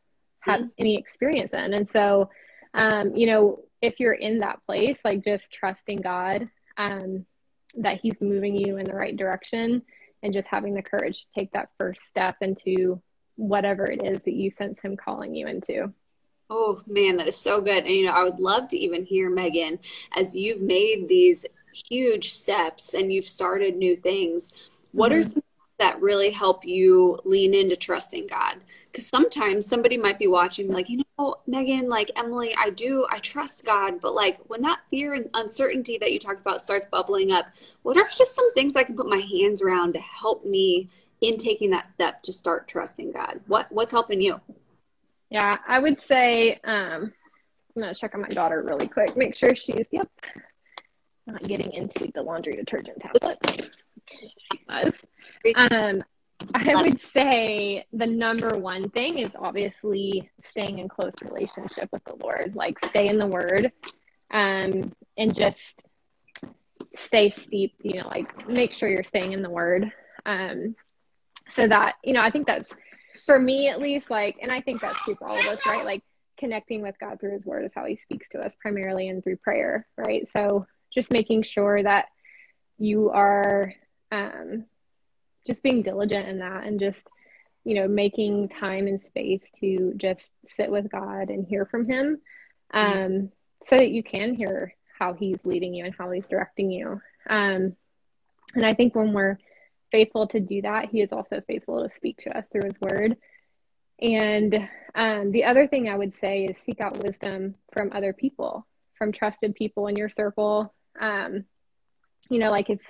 have 0.40 0.60
mm-hmm. 0.60 0.68
any 0.78 0.96
experience 0.96 1.52
in. 1.52 1.72
And 1.75 1.88
so, 1.88 2.30
um, 2.75 3.16
you 3.16 3.26
know, 3.26 3.60
if 3.80 4.00
you're 4.00 4.12
in 4.12 4.40
that 4.40 4.58
place, 4.66 4.98
like 5.04 5.25
just 5.25 5.50
trusting 5.52 5.98
God 5.98 6.48
um, 6.76 7.25
that 7.76 8.00
He's 8.02 8.20
moving 8.20 8.56
you 8.56 8.76
in 8.76 8.84
the 8.84 8.94
right 8.94 9.16
direction 9.16 9.82
and 10.22 10.34
just 10.34 10.48
having 10.48 10.75
the 10.75 10.82
courage 10.82 11.20
to 11.20 11.40
take 11.40 11.52
that 11.52 11.70
first 11.78 12.02
step 12.06 12.37
into 12.40 13.00
whatever 13.37 13.84
it 13.84 14.04
is 14.04 14.22
that 14.25 14.34
you 14.34 14.50
sense 14.50 14.80
him 14.80 14.96
calling 14.96 15.34
you 15.34 15.46
into. 15.46 15.92
Oh 16.50 16.81
man, 16.87 17.17
that 17.17 17.28
is 17.28 17.37
so 17.37 17.61
good. 17.61 17.85
And 17.85 17.88
you 17.95 18.07
know, 18.07 18.12
I 18.12 18.25
would 18.25 18.40
love 18.40 18.69
to 18.69 18.78
even 18.78 19.05
hear 19.05 19.28
Megan 19.28 19.78
as 20.17 20.35
you've 20.35 20.62
made 20.62 21.07
these 21.09 21.45
huge 21.88 22.33
steps 22.33 22.95
and 22.95 23.12
you've 23.12 23.28
started 23.28 23.76
new 23.76 23.97
things. 23.97 24.52
What 24.93 25.12
mm-hmm. 25.12 25.21
are 25.21 25.23
some 25.23 25.43
that 25.78 26.00
really 26.00 26.31
help 26.31 26.64
you 26.64 27.21
lean 27.25 27.55
into 27.55 27.76
trusting 27.76 28.26
God? 28.26 28.57
Because 28.90 29.07
sometimes 29.07 29.67
somebody 29.67 29.99
might 29.99 30.19
be 30.19 30.26
watching, 30.26 30.73
like, 30.73 30.88
you 30.88 31.05
know, 31.19 31.37
Megan, 31.47 31.88
like 31.88 32.11
Emily, 32.17 32.55
I 32.57 32.71
do, 32.71 33.07
I 33.11 33.19
trust 33.19 33.67
God, 33.67 34.00
but 34.00 34.14
like 34.14 34.38
when 34.49 34.62
that 34.62 34.81
fear 34.88 35.12
and 35.12 35.28
uncertainty 35.35 35.99
that 35.99 36.11
you 36.11 36.19
talked 36.19 36.40
about 36.40 36.62
starts 36.62 36.87
bubbling 36.90 37.31
up, 37.31 37.47
what 37.83 37.99
are 37.99 38.09
just 38.17 38.35
some 38.35 38.52
things 38.55 38.75
I 38.75 38.85
can 38.85 38.97
put 38.97 39.09
my 39.09 39.21
hands 39.21 39.61
around 39.61 39.93
to 39.93 40.00
help 40.00 40.45
me 40.45 40.88
in 41.21 41.37
taking 41.37 41.71
that 41.71 41.90
step 41.90 42.23
to 42.23 42.33
start 42.33 42.67
trusting 42.67 43.12
God? 43.12 43.40
What 43.47 43.71
what's 43.71 43.93
helping 43.93 44.23
you? 44.23 44.40
Yeah, 45.30 45.56
I 45.66 45.78
would 45.78 46.00
say 46.00 46.58
um, 46.64 47.12
I'm 47.76 47.82
gonna 47.82 47.94
check 47.94 48.14
on 48.14 48.23
my 48.23 48.28
daughter 48.28 48.62
really 48.62 48.88
quick, 48.88 49.16
make 49.16 49.35
sure 49.35 49.54
she's 49.54 49.87
yep, 49.90 50.08
not 51.26 51.42
getting 51.42 51.73
into 51.73 52.11
the 52.14 52.23
laundry 52.23 52.56
detergent 52.56 53.00
tablet. 53.00 53.70
Um, 55.54 56.02
I 56.54 56.82
would 56.82 57.00
say 57.00 57.85
the 57.92 58.06
number 58.06 58.56
one 58.56 58.88
thing 58.90 59.18
is 59.18 59.32
obviously 59.38 60.30
staying 60.42 60.78
in 60.78 60.88
close 60.88 61.12
relationship 61.23 61.88
with 61.92 62.04
the 62.04 62.14
Lord. 62.14 62.54
Like 62.54 62.85
stay 62.87 63.08
in 63.08 63.18
the 63.18 63.26
Word, 63.26 63.73
um, 64.30 64.92
and 65.16 65.35
just 65.35 65.80
stay 66.94 67.30
steep. 67.30 67.75
You 67.82 68.00
know, 68.02 68.08
like 68.08 68.49
make 68.49 68.73
sure 68.73 68.88
you're 68.88 69.04
staying 69.04 69.32
in 69.32 69.42
the 69.42 69.50
Word. 69.50 69.92
Um, 70.25 70.75
so 71.49 71.66
that 71.66 71.97
you 72.02 72.12
know, 72.12 72.20
I 72.20 72.30
think 72.30 72.47
that's 72.47 72.70
for 73.25 73.38
me 73.38 73.68
at 73.68 73.80
least. 73.80 74.10
Like, 74.10 74.37
and 74.42 74.50
I 74.52 74.60
think 74.60 74.80
that's 74.80 74.98
true 75.00 75.14
for 75.14 75.28
all 75.28 75.38
of 75.38 75.46
us, 75.46 75.64
right? 75.66 75.84
Like 75.84 76.02
connecting 76.38 76.82
with 76.82 76.98
God 76.98 77.20
through 77.20 77.32
His 77.32 77.46
Word 77.46 77.64
is 77.64 77.72
how 77.75 77.84
He 77.84 77.96
speaks 77.96 78.28
to 78.30 78.40
us 78.40 78.54
primarily, 78.60 79.08
and 79.08 79.22
through 79.22 79.37
prayer, 79.37 79.87
right? 79.96 80.28
So 80.32 80.66
just 80.94 81.10
making 81.10 81.42
sure 81.42 81.82
that 81.82 82.06
you 82.78 83.10
are 83.10 83.75
um, 84.12 84.64
just 85.46 85.62
being 85.62 85.82
diligent 85.82 86.28
in 86.28 86.38
that 86.38 86.64
and 86.64 86.78
just 86.78 87.06
you 87.64 87.75
know 87.75 87.88
making 87.88 88.48
time 88.48 88.87
and 88.87 89.00
space 89.00 89.42
to 89.60 89.92
just 89.96 90.30
sit 90.46 90.70
with 90.70 90.90
god 90.90 91.30
and 91.30 91.46
hear 91.46 91.66
from 91.66 91.87
him 91.87 92.20
um, 92.72 93.30
so 93.66 93.76
that 93.76 93.90
you 93.90 94.02
can 94.02 94.34
hear 94.34 94.75
how 94.98 95.14
he's 95.14 95.38
leading 95.44 95.75
you 95.75 95.84
and 95.84 95.94
how 95.98 96.10
he's 96.10 96.26
directing 96.26 96.70
you 96.70 97.00
um, 97.28 97.75
and 98.54 98.64
i 98.64 98.75
think 98.75 98.94
when 98.94 99.12
we're 99.12 99.38
faithful 99.90 100.26
to 100.26 100.40
do 100.40 100.62
that 100.62 100.90
he 100.90 101.00
is 101.00 101.12
also 101.12 101.40
faithful 101.47 101.83
to 101.83 101.95
speak 101.95 102.16
to 102.18 102.37
us 102.37 102.45
through 102.52 102.64
his 102.64 102.80
word 102.80 103.16
and 104.00 104.68
um, 104.95 105.33
the 105.33 105.45
other 105.45 105.66
thing 105.66 105.88
i 105.88 105.97
would 105.97 106.16
say 106.16 106.45
is 106.45 106.59
seek 106.59 106.80
out 106.80 107.02
wisdom 107.02 107.54
from 107.73 107.90
other 107.92 108.12
people 108.12 108.66
from 108.97 109.12
trusted 109.12 109.54
people 109.54 109.87
in 109.87 109.97
your 109.97 110.09
circle 110.09 110.73
um, 111.00 111.45
you 112.30 112.38
know 112.38 112.50
like 112.50 112.71
if 112.71 112.80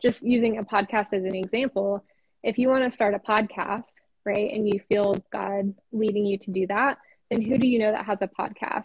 just 0.00 0.22
using 0.22 0.58
a 0.58 0.64
podcast 0.64 1.12
as 1.12 1.24
an 1.24 1.34
example, 1.34 2.04
if 2.42 2.58
you 2.58 2.68
want 2.68 2.84
to 2.84 2.90
start 2.90 3.14
a 3.14 3.18
podcast, 3.18 3.84
right, 4.24 4.52
and 4.52 4.66
you 4.66 4.80
feel 4.88 5.22
God 5.32 5.74
leading 5.92 6.26
you 6.26 6.38
to 6.38 6.50
do 6.50 6.66
that, 6.68 6.98
then 7.30 7.42
who 7.42 7.58
do 7.58 7.66
you 7.66 7.78
know 7.78 7.92
that 7.92 8.06
has 8.06 8.18
a 8.22 8.28
podcast? 8.28 8.84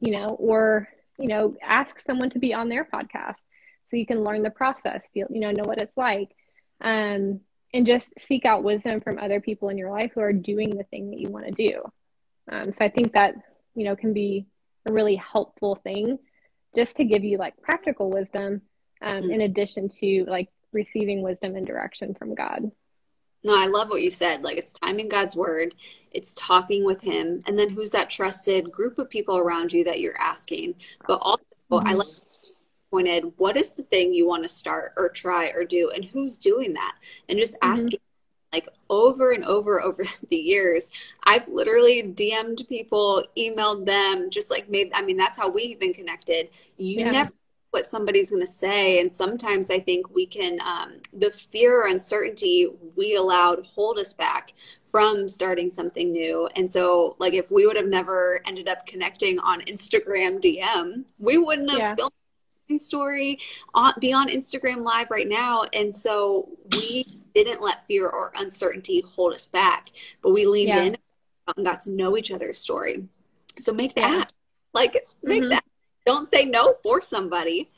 You 0.00 0.12
know, 0.12 0.28
or, 0.28 0.88
you 1.18 1.28
know, 1.28 1.56
ask 1.62 2.00
someone 2.00 2.30
to 2.30 2.38
be 2.38 2.54
on 2.54 2.68
their 2.68 2.84
podcast 2.84 3.36
so 3.90 3.96
you 3.96 4.06
can 4.06 4.24
learn 4.24 4.42
the 4.42 4.50
process, 4.50 5.02
feel, 5.12 5.26
you 5.30 5.40
know, 5.40 5.50
know 5.50 5.64
what 5.64 5.78
it's 5.78 5.96
like. 5.96 6.30
Um, 6.82 7.40
and 7.74 7.86
just 7.86 8.12
seek 8.18 8.44
out 8.44 8.62
wisdom 8.62 9.00
from 9.00 9.18
other 9.18 9.40
people 9.40 9.70
in 9.70 9.78
your 9.78 9.90
life 9.90 10.12
who 10.14 10.20
are 10.20 10.32
doing 10.32 10.76
the 10.76 10.84
thing 10.84 11.10
that 11.10 11.20
you 11.20 11.30
want 11.30 11.46
to 11.46 11.52
do. 11.52 11.82
Um, 12.50 12.70
so 12.70 12.78
I 12.84 12.88
think 12.88 13.12
that, 13.14 13.34
you 13.74 13.84
know, 13.84 13.96
can 13.96 14.12
be 14.12 14.46
a 14.86 14.92
really 14.92 15.16
helpful 15.16 15.76
thing 15.76 16.18
just 16.74 16.96
to 16.96 17.04
give 17.04 17.24
you 17.24 17.38
like 17.38 17.60
practical 17.62 18.10
wisdom 18.10 18.62
um, 19.00 19.30
in 19.30 19.42
addition 19.42 19.88
to 19.88 20.24
like 20.28 20.48
receiving 20.72 21.22
wisdom 21.22 21.56
and 21.56 21.66
direction 21.66 22.14
from 22.14 22.34
God. 22.34 22.70
No, 23.44 23.56
I 23.56 23.66
love 23.66 23.88
what 23.88 24.02
you 24.02 24.10
said. 24.10 24.42
Like 24.42 24.56
it's 24.56 24.72
time 24.72 24.98
in 24.98 25.08
God's 25.08 25.34
word, 25.34 25.74
it's 26.12 26.34
talking 26.34 26.84
with 26.84 27.00
Him, 27.00 27.40
and 27.46 27.58
then 27.58 27.70
who's 27.70 27.90
that 27.90 28.08
trusted 28.08 28.70
group 28.70 28.98
of 28.98 29.10
people 29.10 29.36
around 29.36 29.72
you 29.72 29.82
that 29.84 29.98
you're 29.98 30.20
asking. 30.20 30.74
But 31.06 31.18
also, 31.22 31.42
mm-hmm. 31.70 31.88
I 31.88 31.92
like 31.94 32.06
pointed, 32.92 33.32
what 33.38 33.56
is 33.56 33.72
the 33.72 33.82
thing 33.82 34.14
you 34.14 34.28
want 34.28 34.44
to 34.44 34.48
start 34.48 34.92
or 34.96 35.08
try 35.08 35.48
or 35.48 35.64
do, 35.64 35.90
and 35.90 36.04
who's 36.04 36.38
doing 36.38 36.74
that, 36.74 36.94
and 37.28 37.38
just 37.38 37.54
mm-hmm. 37.54 37.72
asking. 37.72 37.98
Like 38.52 38.68
over 38.90 39.30
and 39.32 39.46
over 39.46 39.80
over 39.80 40.04
the 40.28 40.36
years, 40.36 40.90
I've 41.24 41.48
literally 41.48 42.02
DM'd 42.02 42.68
people, 42.68 43.24
emailed 43.34 43.86
them, 43.86 44.28
just 44.28 44.50
like 44.50 44.68
made. 44.68 44.92
I 44.92 45.00
mean 45.00 45.16
that's 45.16 45.38
how 45.38 45.48
we 45.48 45.62
even 45.62 45.94
connected. 45.94 46.50
You 46.76 47.00
yeah. 47.00 47.10
never 47.12 47.32
what 47.72 47.86
somebody's 47.86 48.30
going 48.30 48.42
to 48.42 48.46
say 48.46 49.00
and 49.00 49.12
sometimes 49.12 49.70
i 49.70 49.80
think 49.80 50.14
we 50.14 50.26
can 50.26 50.60
um, 50.60 50.98
the 51.14 51.30
fear 51.30 51.82
or 51.82 51.88
uncertainty 51.88 52.68
we 52.96 53.16
allowed 53.16 53.64
hold 53.66 53.98
us 53.98 54.12
back 54.12 54.52
from 54.90 55.26
starting 55.26 55.70
something 55.70 56.12
new 56.12 56.46
and 56.54 56.70
so 56.70 57.16
like 57.18 57.32
if 57.32 57.50
we 57.50 57.66
would 57.66 57.76
have 57.76 57.88
never 57.88 58.40
ended 58.46 58.68
up 58.68 58.86
connecting 58.86 59.38
on 59.38 59.62
instagram 59.62 60.38
dm 60.38 61.02
we 61.18 61.38
wouldn't 61.38 61.70
have 61.70 61.78
yeah. 61.78 61.94
filmed 61.94 62.12
story 62.78 63.38
on, 63.74 63.92
be 64.00 64.12
on 64.12 64.28
instagram 64.28 64.82
live 64.82 65.10
right 65.10 65.28
now 65.28 65.62
and 65.72 65.94
so 65.94 66.48
we 66.72 67.20
didn't 67.34 67.62
let 67.62 67.86
fear 67.86 68.08
or 68.08 68.32
uncertainty 68.36 69.02
hold 69.14 69.32
us 69.32 69.46
back 69.46 69.90
but 70.22 70.30
we 70.32 70.46
leaned 70.46 70.68
yeah. 70.68 70.82
in 70.82 70.96
and 71.56 71.66
got 71.66 71.80
to 71.80 71.90
know 71.90 72.16
each 72.16 72.30
other's 72.30 72.58
story 72.58 73.06
so 73.58 73.72
make 73.72 73.94
that 73.94 74.10
yeah. 74.10 74.24
like 74.72 75.06
make 75.22 75.42
mm-hmm. 75.42 75.50
that 75.50 75.64
don't 76.04 76.26
say 76.26 76.44
no 76.44 76.74
for 76.82 77.00
somebody. 77.00 77.70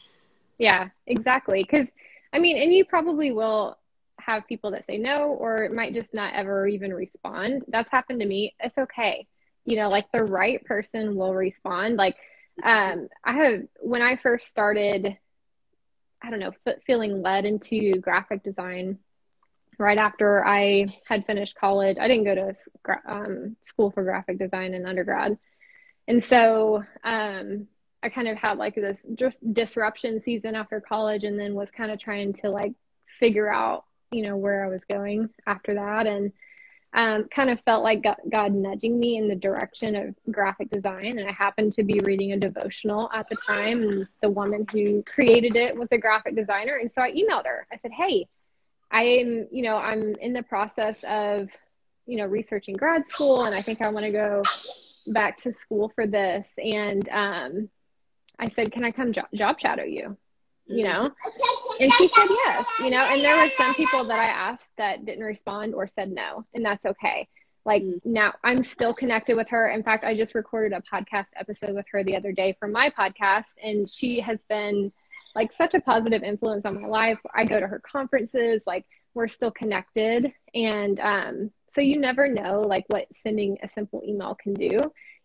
Yeah, 0.59 0.89
exactly. 1.07 1.63
Because, 1.63 1.89
I 2.33 2.39
mean, 2.39 2.57
and 2.57 2.73
you 2.73 2.85
probably 2.85 3.33
will 3.33 3.79
have 4.21 4.47
people 4.47 4.71
that 4.71 4.87
say 4.87 4.97
no 4.97 5.29
or 5.29 5.65
it 5.65 5.73
might 5.73 5.93
just 5.93 6.15
not 6.15 6.35
ever 6.35 6.67
even 6.67 6.93
respond. 6.93 7.65
That's 7.69 7.91
happened 7.91 8.21
to 8.21 8.27
me. 8.27 8.55
It's 8.61 8.79
okay. 8.79 9.27
You 9.65 9.77
know, 9.77 9.89
like 9.89 10.11
the 10.13 10.25
right 10.25 10.65
person 10.65 11.17
will 11.17 11.35
respond. 11.35 11.97
Like, 11.97 12.17
um, 12.63 13.09
I 13.25 13.33
have, 13.33 13.63
when 13.81 14.03
I 14.03 14.17
first 14.17 14.49
started, 14.49 15.17
I 16.23 16.31
don't 16.31 16.39
know, 16.39 16.53
feeling 16.87 17.23
led 17.23 17.45
into 17.45 17.93
graphic 18.01 18.43
design 18.43 18.99
right 19.79 19.99
after 19.99 20.47
I 20.47 20.87
had 21.07 21.27
finished 21.27 21.57
college. 21.57 21.99
I 22.01 22.07
didn't 22.07 22.25
go 22.25 22.35
to 22.35 22.55
um, 23.07 23.57
school 23.67 23.91
for 23.91 24.05
graphic 24.05 24.39
design 24.39 24.75
in 24.75 24.87
undergrad. 24.87 25.37
And 26.07 26.23
so, 26.23 26.85
um, 27.03 27.67
I 28.05 28.11
kind 28.11 28.29
of 28.29 28.37
had 28.37 28.59
like 28.59 28.75
this 28.75 29.03
just 29.15 29.39
disruption 29.55 30.21
season 30.21 30.55
after 30.55 30.79
college 30.79 31.25
and 31.25 31.41
then 31.41 31.55
was 31.55 31.71
kind 31.71 31.91
of 31.91 31.99
trying 31.99 32.35
to 32.35 32.51
like 32.51 32.75
figure 33.19 33.51
out, 33.51 33.85
you 34.13 34.23
know, 34.23 34.37
where 34.37 34.63
I 34.63 34.69
was 34.69 34.85
going 34.85 35.31
after 35.47 35.75
that. 35.75 36.07
And 36.07 36.33
um, 36.95 37.25
kind 37.25 37.51
of 37.51 37.61
felt 37.63 37.83
like 37.83 38.03
God, 38.03 38.17
God 38.31 38.55
nudging 38.55 38.99
me 38.99 39.17
in 39.17 39.27
the 39.27 39.35
direction 39.35 39.97
of 39.97 40.15
graphic 40.31 40.71
design. 40.71 41.19
And 41.19 41.29
I 41.29 41.33
happened 41.33 41.73
to 41.75 41.83
be 41.83 41.99
reading 42.01 42.33
a 42.33 42.37
devotional 42.37 43.11
at 43.13 43.29
the 43.29 43.37
time. 43.37 43.83
And 43.83 44.09
the 44.23 44.31
woman 44.31 44.65
who 44.71 45.03
created 45.03 45.57
it 45.57 45.77
was 45.77 45.91
a 45.91 45.99
graphic 45.99 46.37
designer. 46.37 46.79
And 46.81 46.91
so 46.93 47.03
I 47.03 47.11
emailed 47.11 47.47
her. 47.47 47.67
I 47.73 47.77
said, 47.79 47.91
Hey, 47.91 48.29
I'm, 48.93 49.49
you 49.51 49.63
know, 49.63 49.77
I'm 49.77 50.15
in 50.17 50.33
the 50.33 50.45
process 50.45 51.03
of, 51.09 51.49
you 52.07 52.17
know, 52.17 52.27
researching 52.27 52.77
grad 52.77 53.09
school 53.09 53.45
and 53.45 53.55
I 53.55 53.63
think 53.63 53.83
I 53.83 53.89
want 53.89 54.07
to 54.07 54.13
go 54.13 54.43
back 55.09 55.39
to 55.39 55.53
school 55.53 55.91
for 55.97 56.07
this. 56.07 56.53
And, 56.59 57.09
um, 57.09 57.71
I 58.39 58.49
said, 58.51 58.71
Can 58.71 58.85
I 58.85 58.93
come 58.93 59.13
jo- 59.13 59.23
job 59.35 59.59
shadow 59.59 59.85
you? 59.85 60.17
You 60.67 60.85
know? 60.85 61.11
And 61.81 61.93
she 61.95 62.09
said 62.09 62.27
yes, 62.29 62.67
you 62.81 62.91
know, 62.91 63.03
and 63.05 63.25
there 63.25 63.37
were 63.37 63.51
some 63.57 63.75
people 63.75 64.05
that 64.05 64.19
I 64.19 64.27
asked 64.27 64.69
that 64.79 65.05
didn't 65.05 65.25
respond 65.25 65.75
or 65.75 65.87
said 65.87 66.13
no, 66.13 66.45
and 66.55 66.65
that's 66.65 66.87
okay. 66.87 67.29
Like 67.65 67.83
mm. 67.83 68.01
now 68.05 68.35
I'm 68.45 68.63
still 68.63 68.95
connected 68.95 69.37
with 69.37 69.49
her. 69.51 69.71
In 69.71 69.83
fact, 69.83 70.05
I 70.05 70.17
just 70.17 70.35
recorded 70.35 70.73
a 70.73 70.83
podcast 70.83 71.27
episode 71.37 71.75
with 71.75 71.87
her 71.91 72.05
the 72.05 72.17
other 72.17 72.33
day 72.33 72.57
for 72.59 72.69
my 72.69 72.91
podcast, 72.91 73.45
and 73.63 73.89
she 73.89 74.21
has 74.21 74.41
been 74.49 74.93
like 75.35 75.53
such 75.53 75.75
a 75.75 75.81
positive 75.81 76.23
influence 76.23 76.65
on 76.65 76.81
my 76.81 76.87
life. 76.87 77.19
I 77.35 77.45
go 77.45 77.59
to 77.59 77.67
her 77.67 77.81
conferences, 77.81 78.63
like 78.67 78.85
we're 79.15 79.29
still 79.29 79.51
connected. 79.51 80.33
And 80.55 81.01
um, 81.01 81.51
so 81.69 81.81
you 81.81 81.99
never 81.99 82.29
know 82.29 82.61
like 82.61 82.85
what 82.89 83.07
sending 83.15 83.59
a 83.63 83.69
simple 83.69 84.03
email 84.07 84.37
can 84.41 84.55
do 84.55 84.79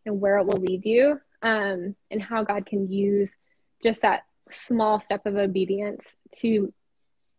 and 0.06 0.20
where 0.20 0.38
it 0.38 0.46
will 0.46 0.60
lead 0.60 0.86
you 0.86 1.20
um, 1.42 1.96
and 2.10 2.22
how 2.22 2.44
God 2.44 2.66
can 2.66 2.92
use 2.92 3.36
just 3.84 4.02
that 4.02 4.24
small 4.52 5.00
step 5.00 5.26
of 5.26 5.36
obedience 5.36 6.04
to 6.38 6.74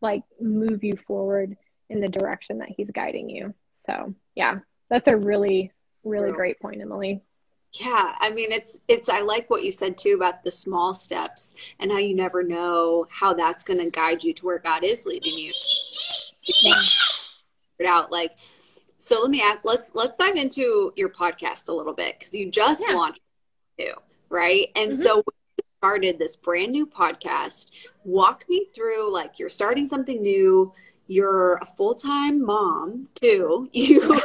like 0.01 0.23
move 0.41 0.83
you 0.83 0.95
forward 1.07 1.57
in 1.89 2.01
the 2.01 2.09
direction 2.09 2.59
that 2.59 2.71
He's 2.77 2.91
guiding 2.91 3.29
you. 3.29 3.55
So, 3.77 4.15
yeah, 4.35 4.59
that's 4.89 5.09
a 5.09 5.17
really, 5.17 5.73
really 6.05 6.33
great 6.33 6.61
point, 6.61 6.81
Emily. 6.81 7.23
Yeah, 7.73 8.17
I 8.19 8.31
mean 8.31 8.51
it's 8.51 8.79
it's 8.89 9.09
I 9.09 9.21
like 9.21 9.49
what 9.49 9.63
you 9.63 9.71
said 9.71 9.97
too 9.97 10.15
about 10.15 10.43
the 10.43 10.51
small 10.51 10.93
steps 10.93 11.55
and 11.79 11.91
how 11.91 11.99
you 11.99 12.17
never 12.17 12.43
know 12.43 13.07
how 13.11 13.33
that's 13.33 13.63
going 13.63 13.79
to 13.79 13.91
guide 13.91 14.25
you 14.25 14.35
to 14.35 14.47
where 14.47 14.59
God 14.59 14.83
is 14.83 15.07
leading 15.07 15.39
you. 15.39 15.53
it 17.79 17.87
out 17.87 18.11
like 18.11 18.33
so 18.97 19.21
let 19.21 19.31
me 19.31 19.41
ask 19.41 19.61
let's 19.65 19.93
let's 19.95 20.17
dive 20.17 20.35
into 20.35 20.93
your 20.97 21.11
podcast 21.11 21.69
a 21.69 21.73
little 21.73 21.95
bit 21.95 22.19
cuz 22.19 22.35
you 22.35 22.51
just 22.51 22.83
yeah. 22.87 22.95
launched 22.95 23.21
new, 23.79 23.95
right? 24.29 24.71
And 24.75 24.91
mm-hmm. 24.91 25.03
so 25.03 25.23
started 25.81 26.19
this 26.19 26.37
brand 26.37 26.73
new 26.73 26.87
podcast. 26.87 27.71
Walk 28.05 28.45
me 28.51 28.67
through 28.75 29.11
like 29.11 29.39
you're 29.39 29.49
starting 29.49 29.87
something 29.87 30.21
new. 30.21 30.71
You're 31.07 31.55
a 31.55 31.65
full 31.65 31.95
time 31.95 32.45
mom 32.45 33.09
too. 33.15 33.67
You 33.73 34.21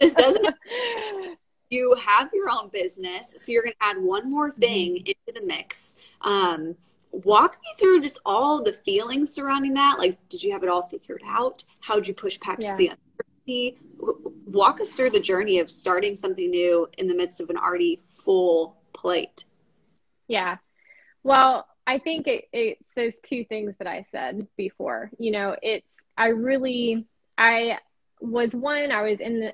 this 0.00 0.14
doesn't 0.14 0.46
you 1.70 1.94
have 2.02 2.30
your 2.32 2.48
own 2.48 2.70
business, 2.72 3.34
so 3.36 3.52
you're 3.52 3.64
gonna 3.64 3.74
add 3.82 3.98
one 3.98 4.30
more 4.30 4.50
mm-hmm. 4.50 4.60
thing 4.60 4.96
into 4.98 5.38
the 5.38 5.44
mix. 5.44 5.94
Um, 6.22 6.74
walk 7.12 7.58
me 7.62 7.68
through 7.78 8.00
just 8.00 8.20
all 8.24 8.62
the 8.62 8.72
feelings 8.72 9.30
surrounding 9.30 9.74
that. 9.74 9.98
Like, 9.98 10.16
did 10.30 10.42
you 10.42 10.52
have 10.52 10.62
it 10.62 10.70
all 10.70 10.88
figured 10.88 11.22
out? 11.26 11.64
How 11.80 11.96
did 11.96 12.08
you 12.08 12.14
push 12.14 12.40
past 12.40 12.62
yeah. 12.62 12.76
the 12.76 12.92
uncertainty? 12.94 13.78
Walk 14.46 14.80
us 14.80 14.88
through 14.88 15.10
the 15.10 15.20
journey 15.20 15.58
of 15.58 15.70
starting 15.70 16.16
something 16.16 16.50
new 16.50 16.88
in 16.96 17.08
the 17.08 17.14
midst 17.14 17.42
of 17.42 17.50
an 17.50 17.58
already 17.58 18.00
full 18.08 18.78
plate. 18.94 19.44
Yeah. 20.28 20.56
Well, 21.28 21.66
I 21.86 21.98
think 21.98 22.26
it, 22.26 22.48
it's 22.54 22.82
those 22.96 23.18
two 23.18 23.44
things 23.44 23.74
that 23.78 23.86
I 23.86 24.06
said 24.10 24.46
before. 24.56 25.10
You 25.18 25.30
know, 25.30 25.54
it's, 25.60 25.86
I 26.16 26.28
really, 26.28 27.04
I 27.36 27.76
was 28.18 28.54
one, 28.54 28.90
I 28.90 29.02
was 29.02 29.20
in 29.20 29.40
the, 29.40 29.52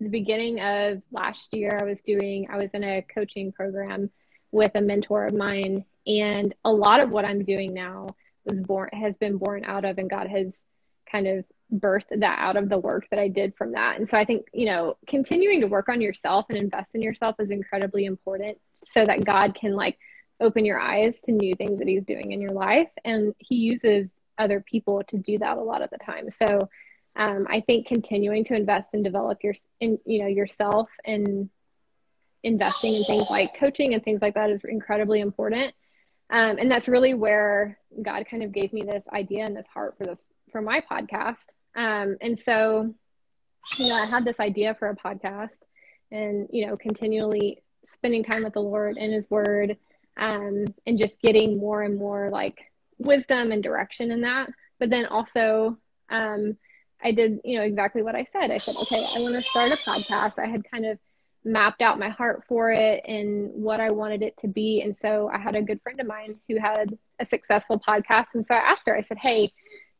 the 0.00 0.08
beginning 0.08 0.60
of 0.60 1.00
last 1.12 1.54
year, 1.54 1.78
I 1.80 1.84
was 1.84 2.00
doing, 2.00 2.48
I 2.50 2.56
was 2.56 2.72
in 2.74 2.82
a 2.82 3.02
coaching 3.02 3.52
program 3.52 4.10
with 4.50 4.72
a 4.74 4.80
mentor 4.80 5.26
of 5.26 5.32
mine. 5.32 5.84
And 6.08 6.52
a 6.64 6.72
lot 6.72 6.98
of 6.98 7.10
what 7.10 7.24
I'm 7.24 7.44
doing 7.44 7.72
now 7.72 8.08
was 8.44 8.60
born, 8.60 8.88
has 8.92 9.14
been 9.14 9.36
born 9.36 9.64
out 9.64 9.84
of, 9.84 9.98
and 9.98 10.10
God 10.10 10.26
has 10.26 10.56
kind 11.08 11.28
of 11.28 11.44
birthed 11.72 12.18
that 12.18 12.38
out 12.40 12.56
of 12.56 12.68
the 12.68 12.80
work 12.80 13.06
that 13.10 13.20
I 13.20 13.28
did 13.28 13.54
from 13.56 13.72
that. 13.72 13.96
And 13.96 14.08
so 14.08 14.18
I 14.18 14.24
think, 14.24 14.48
you 14.52 14.66
know, 14.66 14.96
continuing 15.06 15.60
to 15.60 15.68
work 15.68 15.88
on 15.88 16.00
yourself 16.00 16.46
and 16.48 16.58
invest 16.58 16.88
in 16.94 17.00
yourself 17.00 17.36
is 17.38 17.50
incredibly 17.50 18.06
important 18.06 18.58
so 18.74 19.04
that 19.04 19.24
God 19.24 19.54
can 19.54 19.74
like 19.76 19.96
open 20.40 20.64
your 20.64 20.80
eyes 20.80 21.14
to 21.24 21.32
new 21.32 21.54
things 21.54 21.78
that 21.78 21.88
he's 21.88 22.04
doing 22.04 22.32
in 22.32 22.40
your 22.40 22.52
life 22.52 22.90
and 23.04 23.34
he 23.38 23.56
uses 23.56 24.08
other 24.38 24.60
people 24.60 25.02
to 25.08 25.16
do 25.18 25.38
that 25.38 25.56
a 25.56 25.62
lot 25.62 25.82
of 25.82 25.90
the 25.90 25.98
time. 25.98 26.30
So 26.30 26.68
um, 27.16 27.46
i 27.50 27.60
think 27.60 27.86
continuing 27.86 28.42
to 28.44 28.54
invest 28.54 28.88
and 28.94 29.04
develop 29.04 29.38
your 29.42 29.54
in 29.80 29.98
you 30.06 30.22
know 30.22 30.28
yourself 30.28 30.88
and 31.04 31.50
investing 32.42 32.94
in 32.94 33.04
things 33.04 33.26
like 33.30 33.58
coaching 33.58 33.94
and 33.94 34.02
things 34.02 34.20
like 34.20 34.34
that 34.34 34.50
is 34.50 34.62
incredibly 34.64 35.20
important. 35.20 35.74
Um, 36.30 36.56
and 36.58 36.70
that's 36.70 36.88
really 36.88 37.14
where 37.14 37.78
god 38.02 38.26
kind 38.30 38.42
of 38.42 38.52
gave 38.52 38.72
me 38.72 38.82
this 38.82 39.04
idea 39.12 39.44
and 39.44 39.54
this 39.54 39.66
heart 39.72 39.96
for 39.98 40.06
this 40.06 40.24
for 40.50 40.62
my 40.62 40.80
podcast. 40.80 41.36
Um, 41.76 42.16
and 42.20 42.38
so 42.38 42.94
you 43.78 43.88
know 43.88 43.94
i 43.94 44.04
had 44.04 44.24
this 44.24 44.40
idea 44.40 44.74
for 44.74 44.88
a 44.88 44.96
podcast 44.96 45.58
and 46.10 46.48
you 46.50 46.66
know 46.66 46.76
continually 46.76 47.62
spending 47.86 48.24
time 48.24 48.42
with 48.42 48.54
the 48.54 48.60
lord 48.60 48.96
and 48.96 49.12
his 49.12 49.30
word 49.30 49.76
um, 50.16 50.66
and 50.86 50.98
just 50.98 51.20
getting 51.20 51.58
more 51.58 51.82
and 51.82 51.96
more 51.96 52.30
like 52.30 52.58
wisdom 52.98 53.52
and 53.52 53.62
direction 53.62 54.10
in 54.10 54.22
that. 54.22 54.50
But 54.78 54.90
then 54.90 55.06
also, 55.06 55.78
um, 56.10 56.56
I 57.02 57.12
did, 57.12 57.40
you 57.44 57.58
know, 57.58 57.64
exactly 57.64 58.02
what 58.02 58.14
I 58.14 58.26
said. 58.32 58.50
I 58.50 58.58
said, 58.58 58.76
okay, 58.76 59.04
I 59.04 59.18
want 59.20 59.34
to 59.34 59.50
start 59.50 59.72
a 59.72 59.76
podcast. 59.76 60.38
I 60.38 60.46
had 60.46 60.68
kind 60.70 60.86
of 60.86 60.98
mapped 61.44 61.82
out 61.82 61.98
my 61.98 62.08
heart 62.08 62.44
for 62.46 62.70
it 62.70 63.02
and 63.06 63.50
what 63.52 63.80
I 63.80 63.90
wanted 63.90 64.22
it 64.22 64.36
to 64.42 64.48
be. 64.48 64.80
And 64.82 64.96
so 65.02 65.28
I 65.32 65.38
had 65.38 65.56
a 65.56 65.62
good 65.62 65.80
friend 65.82 66.00
of 66.00 66.06
mine 66.06 66.36
who 66.48 66.58
had 66.58 66.96
a 67.18 67.26
successful 67.26 67.80
podcast. 67.80 68.26
And 68.34 68.46
so 68.46 68.54
I 68.54 68.58
asked 68.58 68.82
her, 68.86 68.96
I 68.96 69.02
said, 69.02 69.18
hey, 69.18 69.52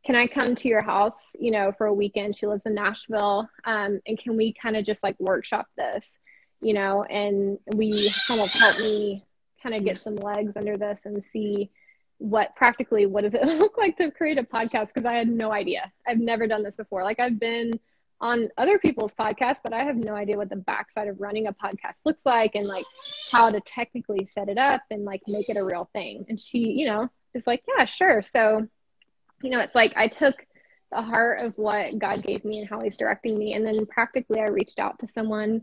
can 0.05 0.17
I 0.17 0.27
come 0.27 0.55
to 0.57 0.69
your 0.69 0.83
house, 0.83 1.19
you 1.39 1.51
know, 1.51 1.73
for 1.73 1.87
a 1.87 1.95
weekend? 1.95 2.37
She 2.37 2.47
lives 2.47 2.63
in 2.67 2.75
Nashville. 2.75 3.49
Um, 3.65 4.01
and 4.07 4.19
can 4.19 4.37
we 4.37 4.53
kind 4.53 4.77
of 4.77 4.85
just 4.85 5.03
like 5.03 5.19
workshop 5.19 5.67
this, 5.77 6.19
you 6.61 6.75
know, 6.75 7.05
and 7.05 7.59
we 7.67 8.11
kind 8.27 8.41
of 8.41 8.51
help 8.51 8.79
me 8.79 9.25
kind 9.63 9.75
of 9.75 9.81
hmm. 9.81 9.87
get 9.87 10.01
some 10.01 10.17
legs 10.17 10.57
under 10.57 10.77
this 10.77 11.01
and 11.05 11.25
see 11.25 11.71
what 12.19 12.55
practically 12.55 13.05
what 13.05 13.25
does 13.25 13.35
it 13.35 13.43
look 13.47 13.77
like 13.77 13.97
to 13.97 14.11
create 14.11 14.39
a 14.39 14.43
podcast 14.43 14.89
because 14.89 15.05
I 15.05 15.15
had 15.15 15.29
no 15.29 15.53
idea. 15.53 15.91
I've 16.07 16.19
never 16.19 16.47
done 16.47 16.63
this 16.63 16.77
before. 16.77 17.03
Like 17.05 17.21
I've 17.21 17.39
been 17.39 17.73
on 18.21 18.49
other 18.57 18.79
people's 18.79 19.13
podcasts, 19.15 19.59
but 19.65 19.73
I 19.73 19.83
have 19.83 19.97
no 19.97 20.15
idea 20.15 20.37
what 20.37 20.49
the 20.49 20.57
backside 20.57 21.09
of 21.09 21.21
running 21.21 21.49
a 21.49 21.53
podcast 21.53 21.95
looks 22.05 22.25
like 22.25 22.55
and 22.55 22.69
like 22.69 22.85
how 23.33 23.51
to 23.51 23.61
technically 23.61 24.29
set 24.33 24.49
it 24.49 24.59
up 24.59 24.81
and 24.93 25.05
like 25.05 25.23
make 25.27 25.49
it 25.49 25.57
a 25.57 25.65
real 25.65 25.91
thing. 25.93 26.25
And 26.29 26.39
she, 26.39 26.59
you 26.59 26.87
know, 26.87 27.11
is 27.35 27.47
like, 27.49 27.65
yeah, 27.77 27.85
sure. 27.85 28.23
So, 28.33 28.69
you 29.43 29.51
know, 29.51 29.59
it's 29.59 29.75
like 29.75 29.95
I 29.97 30.07
took 30.07 30.37
the 30.93 31.03
heart 31.03 31.41
of 31.41 31.55
what 31.57 31.99
God 31.99 32.23
gave 32.23 32.45
me 32.45 32.61
and 32.61 32.69
how 32.69 32.81
he's 32.81 32.97
directing 32.97 33.37
me. 33.37 33.55
And 33.55 33.67
then 33.67 33.87
practically 33.87 34.41
I 34.41 34.47
reached 34.47 34.79
out 34.79 35.01
to 35.01 35.09
someone 35.09 35.63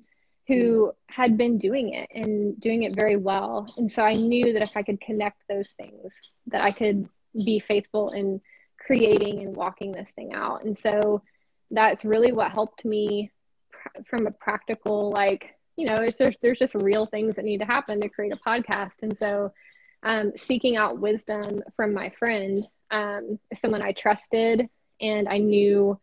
who 0.49 0.91
had 1.05 1.37
been 1.37 1.59
doing 1.59 1.93
it 1.93 2.09
and 2.11 2.59
doing 2.59 2.81
it 2.81 2.95
very 2.95 3.15
well. 3.15 3.71
And 3.77 3.91
so 3.91 4.01
I 4.01 4.15
knew 4.15 4.51
that 4.53 4.63
if 4.63 4.71
I 4.75 4.81
could 4.81 4.99
connect 4.99 5.43
those 5.47 5.69
things, 5.77 6.11
that 6.47 6.61
I 6.61 6.71
could 6.71 7.07
be 7.35 7.59
faithful 7.59 8.09
in 8.09 8.41
creating 8.79 9.43
and 9.43 9.55
walking 9.55 9.91
this 9.91 10.09
thing 10.15 10.33
out. 10.33 10.65
And 10.65 10.75
so 10.77 11.21
that's 11.69 12.03
really 12.03 12.31
what 12.31 12.51
helped 12.51 12.83
me 12.83 13.31
pr- 13.71 14.01
from 14.09 14.25
a 14.25 14.31
practical, 14.31 15.11
like, 15.11 15.55
you 15.75 15.85
know, 15.85 15.97
there's, 16.17 16.35
there's 16.41 16.57
just 16.57 16.73
real 16.73 17.05
things 17.05 17.35
that 17.35 17.45
need 17.45 17.59
to 17.59 17.65
happen 17.65 18.01
to 18.01 18.09
create 18.09 18.33
a 18.33 18.49
podcast. 18.49 18.93
And 19.03 19.15
so 19.15 19.53
um, 20.01 20.31
seeking 20.35 20.77
out 20.77 20.99
wisdom 20.99 21.61
from 21.75 21.93
my 21.93 22.09
friend, 22.17 22.67
um, 22.89 23.37
someone 23.61 23.83
I 23.83 23.91
trusted 23.91 24.67
and 24.99 25.29
I 25.29 25.37
knew 25.37 25.99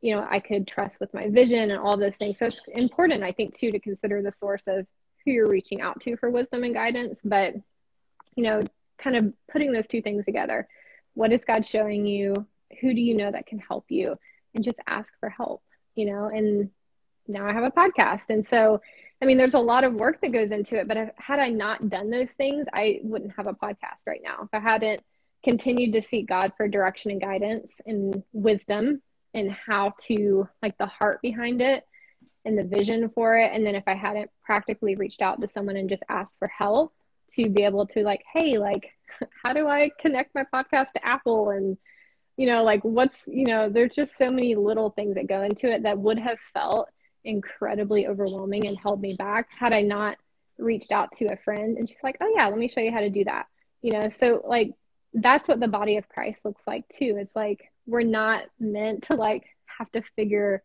you 0.00 0.14
know 0.14 0.26
i 0.30 0.40
could 0.40 0.66
trust 0.66 0.98
with 1.00 1.12
my 1.12 1.28
vision 1.28 1.70
and 1.70 1.80
all 1.80 1.96
those 1.96 2.16
things. 2.16 2.38
So 2.38 2.46
it's 2.46 2.60
important 2.68 3.22
i 3.22 3.32
think 3.32 3.54
too 3.54 3.72
to 3.72 3.78
consider 3.78 4.22
the 4.22 4.32
source 4.32 4.62
of 4.66 4.86
who 5.24 5.32
you're 5.32 5.48
reaching 5.48 5.80
out 5.80 6.00
to 6.02 6.16
for 6.16 6.30
wisdom 6.30 6.64
and 6.64 6.74
guidance. 6.74 7.20
But 7.24 7.54
you 8.36 8.44
know 8.44 8.62
kind 8.98 9.16
of 9.16 9.32
putting 9.50 9.72
those 9.72 9.86
two 9.86 10.02
things 10.02 10.24
together 10.24 10.68
what 11.14 11.32
is 11.32 11.44
god 11.44 11.66
showing 11.66 12.06
you? 12.06 12.46
Who 12.80 12.94
do 12.94 13.00
you 13.00 13.16
know 13.16 13.30
that 13.30 13.46
can 13.46 13.58
help 13.58 13.86
you? 13.88 14.16
And 14.54 14.62
just 14.62 14.78
ask 14.86 15.08
for 15.20 15.28
help 15.28 15.62
you 15.94 16.06
know? 16.06 16.26
And 16.26 16.70
now 17.26 17.46
i 17.46 17.52
have 17.52 17.64
a 17.64 17.70
podcast. 17.70 18.30
And 18.30 18.46
so 18.46 18.80
i 19.20 19.24
mean 19.24 19.36
there's 19.36 19.54
a 19.54 19.58
lot 19.58 19.84
of 19.84 19.94
work 19.94 20.20
that 20.20 20.32
goes 20.32 20.52
into 20.52 20.76
it 20.76 20.86
but 20.86 20.96
if, 20.96 21.10
had 21.16 21.40
i 21.40 21.48
not 21.48 21.88
done 21.88 22.08
those 22.08 22.30
things 22.38 22.66
i 22.72 23.00
wouldn't 23.02 23.32
have 23.36 23.48
a 23.48 23.52
podcast 23.52 23.98
right 24.06 24.20
now. 24.22 24.44
If 24.44 24.50
i 24.52 24.60
hadn't 24.60 25.02
continued 25.44 25.92
to 25.94 26.02
seek 26.02 26.28
god 26.28 26.52
for 26.56 26.68
direction 26.68 27.10
and 27.10 27.20
guidance 27.20 27.72
and 27.86 28.22
wisdom 28.32 29.02
and 29.34 29.50
how 29.50 29.94
to 30.00 30.48
like 30.62 30.76
the 30.78 30.86
heart 30.86 31.20
behind 31.22 31.60
it 31.60 31.84
and 32.44 32.58
the 32.58 32.64
vision 32.64 33.10
for 33.10 33.36
it. 33.36 33.52
And 33.52 33.66
then 33.66 33.74
if 33.74 33.84
i 33.86 33.94
hadn't 33.94 34.30
practically 34.44 34.94
reached 34.94 35.22
out 35.22 35.40
to 35.40 35.48
someone 35.48 35.76
and 35.76 35.88
just 35.88 36.04
asked 36.08 36.32
for 36.38 36.48
help 36.48 36.92
to 37.32 37.48
be 37.48 37.62
able 37.62 37.86
to 37.86 38.02
like 38.02 38.22
hey 38.32 38.56
like 38.58 38.90
how 39.42 39.52
do 39.52 39.68
i 39.68 39.90
connect 40.00 40.34
my 40.34 40.44
podcast 40.52 40.92
to 40.92 41.04
apple? 41.04 41.50
And 41.50 41.76
you 42.36 42.46
know 42.46 42.62
like 42.62 42.82
what's 42.84 43.18
you 43.26 43.44
know 43.44 43.68
there's 43.68 43.94
just 43.94 44.16
so 44.16 44.30
many 44.30 44.54
little 44.54 44.90
things 44.90 45.16
that 45.16 45.26
go 45.26 45.42
into 45.42 45.68
it 45.70 45.82
that 45.82 45.98
would 45.98 46.18
have 46.18 46.38
felt 46.54 46.88
incredibly 47.24 48.06
overwhelming 48.06 48.66
and 48.66 48.78
held 48.78 49.00
me 49.00 49.14
back 49.18 49.48
had 49.50 49.74
i 49.74 49.82
not 49.82 50.16
reached 50.56 50.92
out 50.92 51.10
to 51.12 51.26
a 51.26 51.36
friend 51.36 51.76
and 51.76 51.88
she's 51.88 51.98
like 52.02 52.16
oh 52.20 52.32
yeah 52.34 52.46
let 52.46 52.58
me 52.58 52.68
show 52.68 52.80
you 52.80 52.92
how 52.92 53.00
to 53.00 53.10
do 53.10 53.24
that 53.24 53.46
you 53.82 53.92
know? 53.92 54.10
So 54.18 54.42
like 54.46 54.72
that's 55.14 55.48
what 55.48 55.60
the 55.60 55.68
body 55.68 55.96
of 55.96 56.08
christ 56.08 56.44
looks 56.44 56.62
like 56.66 56.84
too. 56.88 57.16
It's 57.18 57.34
like 57.34 57.67
we're 57.88 58.02
not 58.02 58.44
meant 58.60 59.02
to 59.04 59.16
like 59.16 59.44
have 59.66 59.90
to 59.92 60.02
figure 60.14 60.62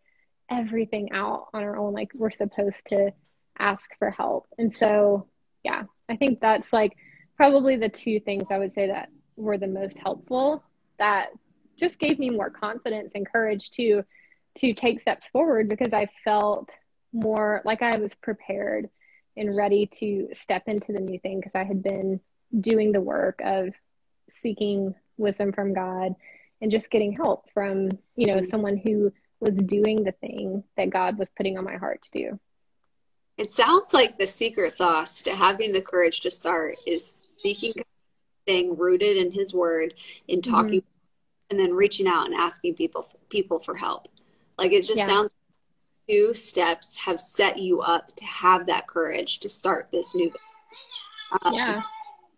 everything 0.52 1.12
out 1.12 1.48
on 1.54 1.64
our 1.64 1.78
own 1.78 1.94
like 1.94 2.12
we're 2.14 2.30
supposed 2.30 2.82
to 2.90 3.12
ask 3.58 3.90
for 3.98 4.12
help. 4.12 4.48
And 4.58 4.76
so 4.76 5.28
yeah 5.64 5.84
i 6.10 6.16
think 6.16 6.40
that's 6.40 6.72
like 6.72 6.96
probably 7.36 7.76
the 7.76 7.90
two 7.90 8.20
things 8.20 8.44
i 8.52 8.58
would 8.58 8.74
say 8.74 8.88
that 8.88 9.10
were 9.36 9.58
the 9.58 9.68
most 9.68 9.98
helpful 9.98 10.64
that 11.00 11.30
just 11.78 11.98
gave 12.00 12.20
me 12.20 12.30
more 12.30 12.50
confidence 12.50 13.12
and 13.16 13.30
courage 13.30 13.72
to 13.72 14.04
to 14.56 14.74
take 14.74 15.02
steps 15.02 15.28
forward 15.28 15.68
because 15.68 15.94
i 15.94 16.08
felt 16.24 16.70
more 17.12 17.62
like 17.66 17.82
i 17.82 17.98
was 17.98 18.14
prepared 18.16 18.90
and 19.36 19.56
ready 19.56 19.88
to 19.88 20.28
step 20.34 20.64
into 20.68 20.92
the 20.92 21.00
new 21.00 21.20
thing 21.20 21.40
because 21.40 21.56
i 21.56 21.64
had 21.64 21.82
been 21.82 22.20
doing 22.60 22.92
the 22.92 23.02
work 23.02 23.40
of 23.44 23.70
seeking 24.30 24.94
wisdom 25.18 25.52
from 25.52 25.74
god 25.74 26.14
and 26.64 26.72
just 26.72 26.90
getting 26.90 27.12
help 27.12 27.50
from 27.54 27.90
you 28.16 28.26
know 28.26 28.38
mm-hmm. 28.38 28.46
someone 28.46 28.78
who 28.78 29.12
was 29.40 29.54
doing 29.54 30.04
the 30.04 30.14
thing 30.14 30.64
that 30.78 30.90
god 30.90 31.20
was 31.20 31.30
putting 31.36 31.58
on 31.58 31.64
my 31.64 31.76
heart 31.76 32.02
to 32.02 32.12
do 32.12 32.40
it 33.38 33.52
sounds 33.52 33.94
like 33.94 34.18
the 34.18 34.26
secret 34.26 34.74
sauce 34.74 35.22
to 35.22 35.36
having 35.36 35.74
the 35.74 35.82
courage 35.82 36.22
to 36.22 36.32
start 36.32 36.76
is 36.88 37.16
seeking 37.44 37.74
staying 38.44 38.76
rooted 38.78 39.18
in 39.18 39.32
his 39.32 39.54
word 39.54 39.94
in 40.28 40.42
talking 40.42 40.80
mm-hmm. 40.80 41.50
and 41.52 41.60
then 41.60 41.74
reaching 41.74 42.08
out 42.08 42.26
and 42.26 42.34
asking 42.34 42.74
people 42.74 43.08
people 43.30 43.60
for 43.60 43.76
help 43.76 44.08
like 44.58 44.72
it 44.72 44.86
just 44.86 44.98
yeah. 44.98 45.06
sounds 45.06 45.32
two 46.10 46.34
steps 46.34 46.98
have 46.98 47.20
set 47.20 47.58
you 47.58 47.82
up 47.82 48.14
to 48.16 48.26
have 48.26 48.66
that 48.66 48.88
courage 48.88 49.40
to 49.40 49.50
start 49.50 49.88
this 49.92 50.16
new 50.16 50.32
um, 51.42 51.54
yeah 51.54 51.82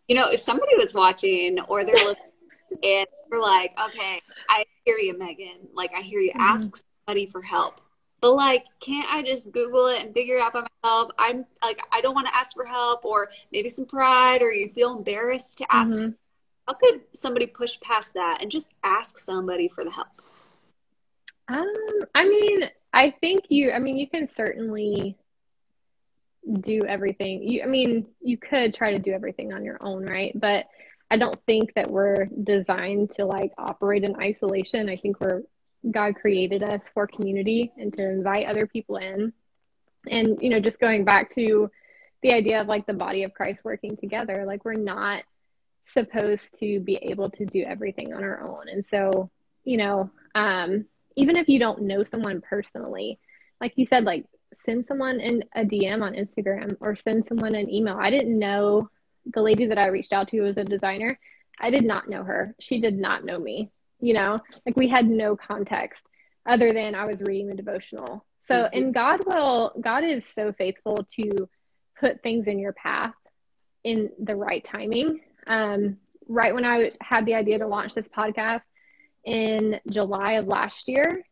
you 0.07 0.15
know 0.15 0.29
if 0.29 0.39
somebody 0.39 0.75
was 0.77 0.95
watching 0.95 1.59
or 1.67 1.83
they're 1.83 1.93
listening 1.93 2.15
and 2.83 3.07
we're 3.29 3.41
like, 3.41 3.71
okay, 3.89 4.21
I 4.49 4.65
hear 4.83 4.97
you, 4.97 5.17
Megan. 5.17 5.67
Like, 5.73 5.91
I 5.95 6.01
hear 6.01 6.19
you. 6.19 6.31
Mm-hmm. 6.31 6.41
Ask 6.41 6.83
somebody 7.05 7.25
for 7.25 7.41
help. 7.41 7.81
But 8.21 8.33
like, 8.33 8.65
can't 8.79 9.07
I 9.11 9.21
just 9.21 9.51
Google 9.51 9.87
it 9.87 10.03
and 10.03 10.13
figure 10.13 10.37
it 10.37 10.41
out 10.41 10.53
by 10.53 10.65
myself? 10.83 11.11
I'm 11.19 11.45
like, 11.61 11.79
I 11.91 12.01
don't 12.01 12.15
want 12.15 12.27
to 12.27 12.35
ask 12.35 12.55
for 12.55 12.65
help, 12.65 13.05
or 13.05 13.29
maybe 13.51 13.69
some 13.69 13.85
pride, 13.85 14.41
or 14.41 14.51
you 14.51 14.69
feel 14.73 14.97
embarrassed 14.97 15.59
to 15.59 15.67
ask. 15.69 15.91
Mm-hmm. 15.91 16.11
How 16.67 16.73
could 16.73 17.01
somebody 17.13 17.45
push 17.45 17.79
past 17.81 18.15
that 18.15 18.41
and 18.41 18.49
just 18.49 18.71
ask 18.83 19.17
somebody 19.17 19.67
for 19.67 19.83
the 19.83 19.91
help? 19.91 20.07
Um, 21.47 21.73
I 22.15 22.27
mean, 22.27 22.69
I 22.93 23.11
think 23.21 23.41
you. 23.49 23.71
I 23.71 23.79
mean, 23.79 23.97
you 23.97 24.09
can 24.09 24.27
certainly 24.35 25.15
do 26.61 26.81
everything. 26.87 27.43
You, 27.43 27.61
I 27.63 27.67
mean, 27.67 28.07
you 28.21 28.37
could 28.37 28.73
try 28.73 28.91
to 28.91 28.99
do 28.99 29.11
everything 29.11 29.53
on 29.53 29.63
your 29.63 29.77
own, 29.81 30.05
right? 30.05 30.31
But 30.33 30.65
I 31.09 31.17
don't 31.17 31.37
think 31.45 31.73
that 31.75 31.89
we're 31.89 32.25
designed 32.25 33.11
to 33.11 33.25
like 33.25 33.51
operate 33.57 34.03
in 34.03 34.15
isolation. 34.21 34.89
I 34.89 34.95
think 34.95 35.19
we're 35.19 35.43
God 35.91 36.15
created 36.15 36.63
us 36.63 36.81
for 36.93 37.05
community 37.05 37.71
and 37.77 37.93
to 37.93 38.03
invite 38.03 38.47
other 38.47 38.65
people 38.65 38.97
in. 38.97 39.33
And 40.09 40.37
you 40.41 40.49
know, 40.49 40.59
just 40.59 40.79
going 40.79 41.05
back 41.05 41.33
to 41.35 41.69
the 42.21 42.33
idea 42.33 42.61
of 42.61 42.67
like 42.67 42.87
the 42.87 42.93
body 42.93 43.23
of 43.23 43.33
Christ 43.33 43.63
working 43.63 43.95
together, 43.95 44.45
like 44.45 44.65
we're 44.65 44.73
not 44.73 45.23
supposed 45.87 46.59
to 46.59 46.79
be 46.79 46.95
able 46.95 47.29
to 47.29 47.45
do 47.45 47.63
everything 47.63 48.13
on 48.13 48.23
our 48.23 48.41
own. 48.47 48.67
And 48.67 48.83
so, 48.85 49.29
you 49.63 49.77
know, 49.77 50.09
um, 50.33 50.85
even 51.15 51.37
if 51.37 51.47
you 51.47 51.59
don't 51.59 51.83
know 51.83 52.03
someone 52.03 52.41
personally, 52.41 53.19
like 53.61 53.73
you 53.75 53.85
said, 53.85 54.03
like 54.03 54.25
send 54.53 54.85
someone 54.87 55.19
in 55.19 55.43
a 55.55 55.63
DM 55.63 56.01
on 56.01 56.13
Instagram 56.13 56.75
or 56.79 56.95
send 56.95 57.25
someone 57.27 57.55
an 57.55 57.69
email. 57.69 57.97
I 57.99 58.09
didn't 58.09 58.37
know 58.37 58.89
the 59.33 59.41
lady 59.41 59.65
that 59.67 59.77
I 59.77 59.87
reached 59.87 60.13
out 60.13 60.29
to 60.29 60.41
was 60.41 60.57
a 60.57 60.63
designer. 60.63 61.19
I 61.59 61.69
did 61.69 61.85
not 61.85 62.09
know 62.09 62.23
her. 62.23 62.55
She 62.59 62.79
did 62.79 62.97
not 62.97 63.25
know 63.25 63.39
me. 63.39 63.71
You 63.99 64.13
know, 64.13 64.41
like 64.65 64.75
we 64.75 64.89
had 64.89 65.07
no 65.07 65.35
context 65.35 66.03
other 66.45 66.71
than 66.71 66.95
I 66.95 67.05
was 67.05 67.19
reading 67.21 67.47
the 67.47 67.55
devotional. 67.55 68.25
So, 68.41 68.55
mm-hmm. 68.55 68.77
and 68.77 68.93
God 68.93 69.25
will, 69.25 69.73
God 69.81 70.03
is 70.03 70.23
so 70.35 70.53
faithful 70.53 71.05
to 71.15 71.49
put 71.99 72.21
things 72.21 72.47
in 72.47 72.59
your 72.59 72.73
path 72.73 73.13
in 73.83 74.09
the 74.19 74.35
right 74.35 74.63
timing. 74.63 75.21
Um, 75.47 75.97
right 76.27 76.53
when 76.53 76.65
I 76.65 76.91
had 77.01 77.25
the 77.25 77.35
idea 77.35 77.59
to 77.59 77.67
launch 77.67 77.93
this 77.93 78.07
podcast 78.07 78.61
in 79.23 79.79
July 79.89 80.33
of 80.33 80.47
last 80.47 80.87
year, 80.87 81.23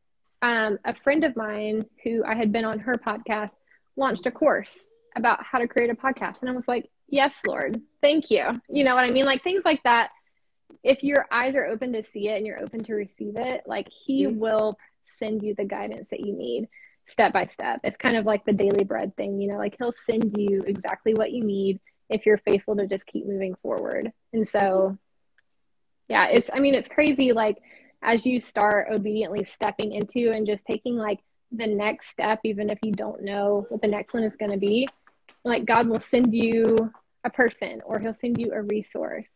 um, 0.41 0.77
a 0.85 0.95
friend 0.95 1.23
of 1.23 1.35
mine 1.35 1.85
who 2.03 2.23
I 2.25 2.35
had 2.35 2.51
been 2.51 2.65
on 2.65 2.79
her 2.79 2.95
podcast 2.95 3.51
launched 3.95 4.25
a 4.25 4.31
course 4.31 4.75
about 5.15 5.43
how 5.43 5.59
to 5.59 5.67
create 5.67 5.89
a 5.89 5.95
podcast. 5.95 6.41
And 6.41 6.49
I 6.49 6.53
was 6.53 6.67
like, 6.67 6.89
yes, 7.13 7.35
Lord, 7.45 7.79
thank 8.01 8.31
you. 8.31 8.59
You 8.67 8.83
know 8.83 8.95
what 8.95 9.05
I 9.05 9.11
mean? 9.11 9.25
Like 9.25 9.43
things 9.43 9.61
like 9.63 9.83
that. 9.83 10.09
If 10.83 11.03
your 11.03 11.27
eyes 11.31 11.53
are 11.55 11.67
open 11.67 11.93
to 11.93 12.03
see 12.03 12.27
it 12.27 12.37
and 12.37 12.45
you're 12.45 12.59
open 12.59 12.83
to 12.85 12.93
receive 12.93 13.35
it, 13.37 13.61
like 13.67 13.87
He 14.05 14.25
mm-hmm. 14.25 14.39
will 14.39 14.77
send 15.19 15.43
you 15.43 15.53
the 15.55 15.63
guidance 15.63 16.09
that 16.09 16.21
you 16.21 16.33
need 16.33 16.67
step 17.05 17.31
by 17.31 17.45
step. 17.45 17.81
It's 17.83 17.97
kind 17.97 18.17
of 18.17 18.25
like 18.25 18.45
the 18.45 18.53
daily 18.53 18.83
bread 18.83 19.15
thing, 19.15 19.39
you 19.39 19.47
know, 19.47 19.57
like 19.57 19.75
He'll 19.77 19.93
send 19.93 20.35
you 20.37 20.63
exactly 20.65 21.13
what 21.13 21.31
you 21.31 21.43
need 21.43 21.79
if 22.09 22.25
you're 22.25 22.39
faithful 22.39 22.75
to 22.77 22.87
just 22.87 23.05
keep 23.05 23.27
moving 23.27 23.55
forward. 23.61 24.11
And 24.33 24.47
so, 24.47 24.97
yeah, 26.09 26.27
it's, 26.29 26.49
I 26.51 26.59
mean, 26.59 26.73
it's 26.73 26.89
crazy. 26.89 27.31
Like, 27.31 27.59
as 28.01 28.25
you 28.25 28.39
start 28.39 28.87
obediently 28.91 29.45
stepping 29.45 29.93
into 29.93 30.31
and 30.31 30.47
just 30.47 30.65
taking 30.65 30.97
like 30.97 31.19
the 31.51 31.67
next 31.67 32.09
step, 32.09 32.39
even 32.43 32.69
if 32.69 32.79
you 32.83 32.91
don't 32.91 33.23
know 33.23 33.67
what 33.69 33.81
the 33.81 33.87
next 33.87 34.13
one 34.13 34.23
is 34.23 34.35
going 34.35 34.51
to 34.51 34.57
be, 34.57 34.87
like 35.45 35.65
God 35.65 35.87
will 35.87 35.99
send 35.99 36.33
you 36.33 36.91
a 37.23 37.29
person 37.29 37.81
or 37.85 37.99
he'll 37.99 38.13
send 38.13 38.37
you 38.37 38.51
a 38.53 38.61
resource 38.61 39.29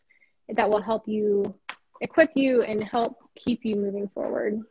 that 0.50 0.70
will 0.70 0.82
help 0.82 1.08
you 1.08 1.54
equip 2.02 2.32
you 2.36 2.62
and 2.64 2.84
help 2.84 3.18
keep 3.36 3.66
you 3.66 3.76
moving 3.76 4.08
forward. 4.10 4.62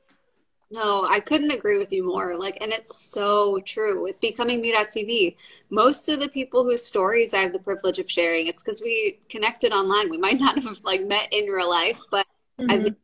No, 0.72 1.06
I 1.08 1.20
couldn't 1.20 1.52
agree 1.52 1.78
with 1.78 1.92
you 1.92 2.04
more. 2.04 2.36
Like, 2.36 2.58
and 2.60 2.72
it's 2.72 2.96
so 2.96 3.60
true 3.64 4.02
with 4.02 4.20
becoming 4.20 4.60
me.tv. 4.60 5.36
Most 5.70 6.08
of 6.08 6.18
the 6.18 6.28
people 6.28 6.64
whose 6.64 6.84
stories 6.84 7.34
I 7.34 7.42
have 7.42 7.52
the 7.52 7.60
privilege 7.60 8.00
of 8.00 8.10
sharing, 8.10 8.48
it's 8.48 8.64
because 8.64 8.82
we 8.82 9.20
connected 9.28 9.72
online. 9.72 10.10
We 10.10 10.18
might 10.18 10.40
not 10.40 10.60
have 10.60 10.80
like 10.82 11.06
met 11.06 11.32
in 11.32 11.46
real 11.46 11.70
life, 11.70 12.00
but 12.10 12.26
mm-hmm. 12.58 12.70
I've 12.70 12.96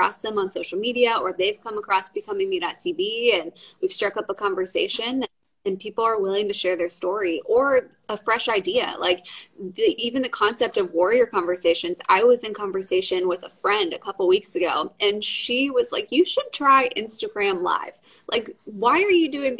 across 0.00 0.22
them 0.22 0.38
on 0.38 0.48
social 0.48 0.78
media 0.78 1.14
or 1.20 1.34
they've 1.36 1.60
come 1.62 1.76
across 1.76 2.08
becoming 2.08 2.48
me.tv 2.48 3.38
and 3.38 3.52
we've 3.82 3.92
struck 3.92 4.16
up 4.16 4.24
a 4.30 4.34
conversation 4.34 5.22
and 5.66 5.78
people 5.78 6.02
are 6.02 6.20
willing 6.20 6.48
to 6.48 6.54
share 6.54 6.76
their 6.76 6.88
story 6.88 7.42
or 7.44 7.90
a 8.08 8.16
fresh 8.16 8.48
idea 8.48 8.94
like 8.98 9.26
the, 9.74 9.82
even 9.98 10.22
the 10.22 10.28
concept 10.28 10.76
of 10.76 10.92
warrior 10.92 11.26
conversations 11.26 12.00
i 12.08 12.22
was 12.22 12.44
in 12.44 12.54
conversation 12.54 13.28
with 13.28 13.42
a 13.42 13.50
friend 13.50 13.92
a 13.92 13.98
couple 13.98 14.26
weeks 14.26 14.56
ago 14.56 14.92
and 15.00 15.22
she 15.22 15.70
was 15.70 15.92
like 15.92 16.10
you 16.10 16.24
should 16.24 16.50
try 16.52 16.88
instagram 16.96 17.62
live 17.62 17.98
like 18.30 18.56
why 18.64 19.02
are 19.02 19.10
you 19.10 19.30
doing 19.30 19.56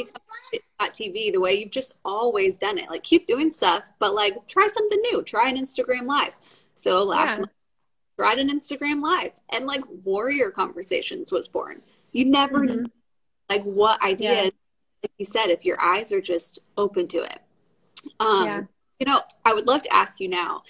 tv 0.81 1.31
the 1.33 1.41
way 1.41 1.55
you've 1.55 1.71
just 1.71 1.97
always 2.05 2.57
done 2.57 2.79
it 2.79 2.89
like 2.89 3.03
keep 3.03 3.27
doing 3.27 3.51
stuff 3.51 3.91
but 3.99 4.15
like 4.15 4.35
try 4.47 4.67
something 4.67 5.01
new 5.03 5.23
try 5.23 5.49
an 5.49 5.57
instagram 5.57 6.07
live 6.07 6.35
so 6.75 7.03
last 7.05 7.33
yeah. 7.33 7.39
month 7.41 7.51
tried 8.21 8.39
an 8.39 8.51
Instagram 8.51 9.03
live 9.03 9.33
and 9.49 9.65
like 9.65 9.83
warrior 10.05 10.51
conversations 10.51 11.33
was 11.33 11.49
born. 11.49 11.81
You 12.13 12.27
never 12.27 12.59
mm-hmm. 12.59 12.85
like 13.49 13.63
what 13.63 14.03
idea 14.03 14.45
yeah. 14.45 14.51
Like 15.03 15.13
you 15.19 15.25
said, 15.25 15.47
if 15.49 15.65
your 15.65 15.81
eyes 15.83 16.13
are 16.13 16.21
just 16.21 16.59
open 16.77 17.09
to 17.09 17.19
it. 17.19 17.39
Um 18.19 18.47
yeah. 18.47 18.63
you 18.99 19.07
know, 19.07 19.21
I 19.45 19.55
would 19.55 19.67
love 19.67 19.83
to 19.83 19.95
ask 19.95 20.21
you 20.21 20.29
now, 20.29 20.63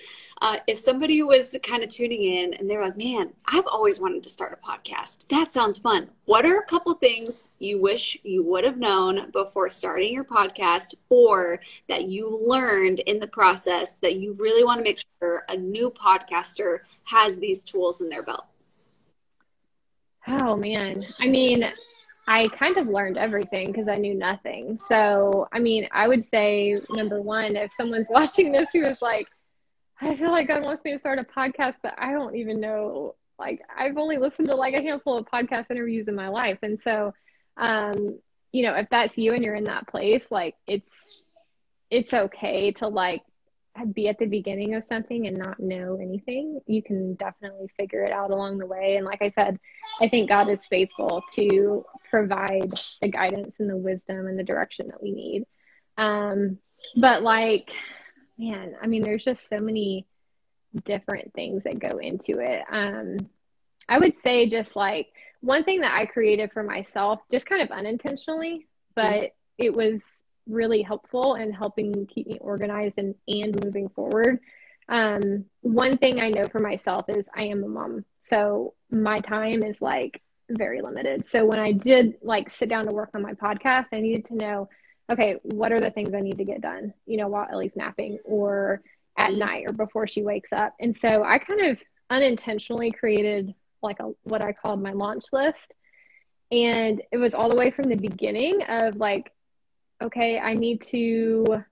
uh, 0.42 0.56
if 0.66 0.78
somebody 0.78 1.22
was 1.22 1.58
kind 1.62 1.82
of 1.82 1.90
tuning 1.90 2.22
in 2.22 2.54
and 2.54 2.70
they're 2.70 2.80
like, 2.82 2.96
man, 2.96 3.30
I've 3.46 3.66
always 3.66 4.00
wanted 4.00 4.22
to 4.22 4.30
start 4.30 4.58
a 4.58 4.66
podcast. 4.66 5.28
That 5.28 5.52
sounds 5.52 5.76
fun. 5.76 6.08
What 6.24 6.46
are 6.46 6.58
a 6.58 6.64
couple 6.64 6.94
things 6.94 7.44
you 7.58 7.80
wish 7.80 8.16
you 8.22 8.42
would 8.44 8.64
have 8.64 8.78
known 8.78 9.30
before 9.32 9.68
starting 9.68 10.14
your 10.14 10.24
podcast 10.24 10.94
or 11.10 11.60
that 11.88 12.08
you 12.08 12.40
learned 12.42 13.00
in 13.00 13.20
the 13.20 13.26
process 13.26 13.96
that 13.96 14.16
you 14.16 14.32
really 14.38 14.64
want 14.64 14.78
to 14.78 14.84
make 14.84 15.04
sure 15.20 15.44
a 15.50 15.56
new 15.56 15.90
podcaster 15.90 16.78
has 17.04 17.36
these 17.36 17.62
tools 17.62 18.00
in 18.00 18.08
their 18.08 18.22
belt? 18.22 18.46
Oh, 20.26 20.56
man. 20.56 21.04
I 21.18 21.26
mean, 21.26 21.70
I 22.30 22.46
kind 22.56 22.76
of 22.76 22.86
learned 22.86 23.18
everything 23.18 23.72
because 23.72 23.88
I 23.88 23.96
knew 23.96 24.14
nothing. 24.14 24.78
So, 24.88 25.48
I 25.52 25.58
mean, 25.58 25.88
I 25.90 26.06
would 26.06 26.30
say 26.30 26.80
number 26.88 27.20
one, 27.20 27.56
if 27.56 27.72
someone's 27.72 28.06
watching 28.10 28.52
this 28.52 28.68
who 28.72 28.82
is 28.82 29.02
like, 29.02 29.26
I 30.00 30.14
feel 30.14 30.30
like 30.30 30.46
God 30.46 30.64
wants 30.64 30.84
me 30.84 30.92
to 30.92 30.98
start 31.00 31.18
a 31.18 31.24
podcast, 31.24 31.74
but 31.82 31.94
I 31.98 32.12
don't 32.12 32.36
even 32.36 32.60
know. 32.60 33.16
Like, 33.36 33.62
I've 33.76 33.96
only 33.96 34.18
listened 34.18 34.48
to 34.48 34.54
like 34.54 34.74
a 34.74 34.80
handful 34.80 35.18
of 35.18 35.26
podcast 35.26 35.72
interviews 35.72 36.06
in 36.06 36.14
my 36.14 36.28
life. 36.28 36.58
And 36.62 36.80
so, 36.80 37.12
um, 37.56 38.20
you 38.52 38.62
know, 38.62 38.76
if 38.76 38.88
that's 38.90 39.18
you 39.18 39.32
and 39.32 39.42
you're 39.42 39.56
in 39.56 39.64
that 39.64 39.88
place, 39.88 40.22
like, 40.30 40.54
it's, 40.68 40.88
it's 41.90 42.14
okay 42.14 42.70
to 42.70 42.86
like 42.86 43.22
be 43.84 44.08
at 44.08 44.18
the 44.18 44.26
beginning 44.26 44.74
of 44.74 44.84
something 44.84 45.26
and 45.26 45.36
not 45.36 45.60
know 45.60 45.98
anything. 46.00 46.60
You 46.66 46.82
can 46.82 47.14
definitely 47.14 47.68
figure 47.76 48.04
it 48.04 48.12
out 48.12 48.30
along 48.30 48.58
the 48.58 48.66
way. 48.66 48.96
And 48.96 49.06
like 49.06 49.22
I 49.22 49.30
said, 49.30 49.58
I 50.00 50.08
think 50.08 50.28
God 50.28 50.48
is 50.48 50.64
faithful 50.66 51.22
to 51.34 51.84
provide 52.08 52.72
the 53.00 53.08
guidance 53.08 53.60
and 53.60 53.70
the 53.70 53.76
wisdom 53.76 54.26
and 54.26 54.38
the 54.38 54.44
direction 54.44 54.88
that 54.88 55.02
we 55.02 55.12
need. 55.12 55.46
Um, 55.96 56.58
but 56.96 57.22
like, 57.22 57.70
man, 58.38 58.74
I 58.80 58.86
mean, 58.86 59.02
there's 59.02 59.24
just 59.24 59.48
so 59.48 59.58
many 59.58 60.06
different 60.84 61.32
things 61.34 61.64
that 61.64 61.78
go 61.78 61.98
into 61.98 62.38
it. 62.40 62.62
Um, 62.70 63.28
I 63.88 63.98
would 63.98 64.14
say 64.22 64.48
just 64.48 64.76
like 64.76 65.08
one 65.40 65.64
thing 65.64 65.80
that 65.80 65.94
I 65.94 66.06
created 66.06 66.52
for 66.52 66.62
myself, 66.62 67.20
just 67.30 67.46
kind 67.46 67.62
of 67.62 67.70
unintentionally, 67.70 68.66
but 68.94 69.04
mm-hmm. 69.04 69.26
it 69.58 69.74
was 69.74 70.00
really 70.48 70.82
helpful 70.82 71.34
in 71.34 71.52
helping 71.52 72.06
keep 72.06 72.26
me 72.26 72.38
organized 72.40 72.98
and, 72.98 73.14
and 73.28 73.62
moving 73.64 73.88
forward. 73.88 74.40
Um, 74.88 75.44
one 75.60 75.96
thing 75.96 76.20
I 76.20 76.30
know 76.30 76.48
for 76.48 76.60
myself 76.60 77.06
is 77.08 77.24
I 77.36 77.44
am 77.44 77.62
a 77.62 77.68
mom. 77.68 78.04
So 78.22 78.74
my 78.90 79.20
time 79.20 79.62
is 79.62 79.80
like 79.80 80.20
very 80.48 80.82
limited. 80.82 81.28
So 81.28 81.44
when 81.44 81.60
I 81.60 81.72
did 81.72 82.14
like 82.22 82.50
sit 82.52 82.68
down 82.68 82.86
to 82.86 82.92
work 82.92 83.10
on 83.14 83.22
my 83.22 83.34
podcast, 83.34 83.86
I 83.92 84.00
needed 84.00 84.26
to 84.26 84.34
know 84.34 84.68
okay, 85.10 85.36
what 85.42 85.72
are 85.72 85.80
the 85.80 85.90
things 85.90 86.14
I 86.14 86.20
need 86.20 86.38
to 86.38 86.44
get 86.44 86.60
done, 86.60 86.94
you 87.04 87.16
know, 87.16 87.28
while 87.28 87.48
Ellie's 87.50 87.74
napping 87.74 88.18
or 88.24 88.80
at 89.16 89.34
night 89.34 89.64
or 89.66 89.72
before 89.72 90.06
she 90.06 90.22
wakes 90.22 90.52
up. 90.52 90.74
And 90.78 90.96
so 90.96 91.24
I 91.24 91.38
kind 91.38 91.62
of 91.62 91.80
unintentionally 92.08 92.92
created 92.92 93.54
like 93.82 93.98
a 94.00 94.12
what 94.22 94.42
I 94.42 94.52
called 94.52 94.82
my 94.82 94.92
launch 94.92 95.24
list. 95.32 95.74
And 96.52 97.02
it 97.12 97.16
was 97.16 97.34
all 97.34 97.48
the 97.48 97.56
way 97.56 97.70
from 97.70 97.88
the 97.88 97.96
beginning 97.96 98.62
of 98.68 98.96
like, 98.96 99.32
okay, 100.02 100.38
I 100.38 100.54
need 100.54 100.82
to 100.84 101.64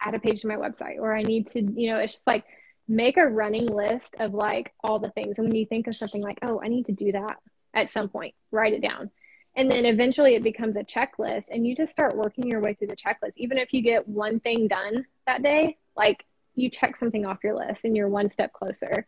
add 0.00 0.14
a 0.14 0.18
page 0.18 0.40
to 0.42 0.46
my 0.46 0.56
website 0.56 0.98
or 0.98 1.14
I 1.14 1.22
need 1.22 1.48
to, 1.48 1.60
you 1.60 1.90
know, 1.90 1.98
it's 1.98 2.14
just 2.14 2.26
like 2.26 2.44
make 2.88 3.16
a 3.16 3.26
running 3.26 3.66
list 3.66 4.14
of 4.18 4.34
like 4.34 4.72
all 4.82 4.98
the 4.98 5.10
things. 5.10 5.38
And 5.38 5.48
when 5.48 5.56
you 5.56 5.66
think 5.66 5.86
of 5.86 5.94
something 5.94 6.22
like, 6.22 6.38
oh, 6.42 6.60
I 6.62 6.68
need 6.68 6.86
to 6.86 6.92
do 6.92 7.12
that 7.12 7.36
at 7.74 7.90
some 7.90 8.08
point, 8.08 8.34
write 8.50 8.72
it 8.72 8.82
down. 8.82 9.10
And 9.56 9.70
then 9.70 9.84
eventually 9.84 10.34
it 10.34 10.42
becomes 10.42 10.76
a 10.76 10.84
checklist 10.84 11.44
and 11.50 11.66
you 11.66 11.74
just 11.74 11.92
start 11.92 12.16
working 12.16 12.46
your 12.46 12.60
way 12.60 12.74
through 12.74 12.88
the 12.88 12.96
checklist. 12.96 13.32
Even 13.36 13.58
if 13.58 13.72
you 13.72 13.82
get 13.82 14.08
one 14.08 14.40
thing 14.40 14.68
done 14.68 15.06
that 15.26 15.42
day, 15.42 15.76
like 15.96 16.24
you 16.54 16.70
check 16.70 16.96
something 16.96 17.26
off 17.26 17.42
your 17.42 17.56
list 17.56 17.84
and 17.84 17.96
you're 17.96 18.08
one 18.08 18.30
step 18.30 18.52
closer. 18.52 19.06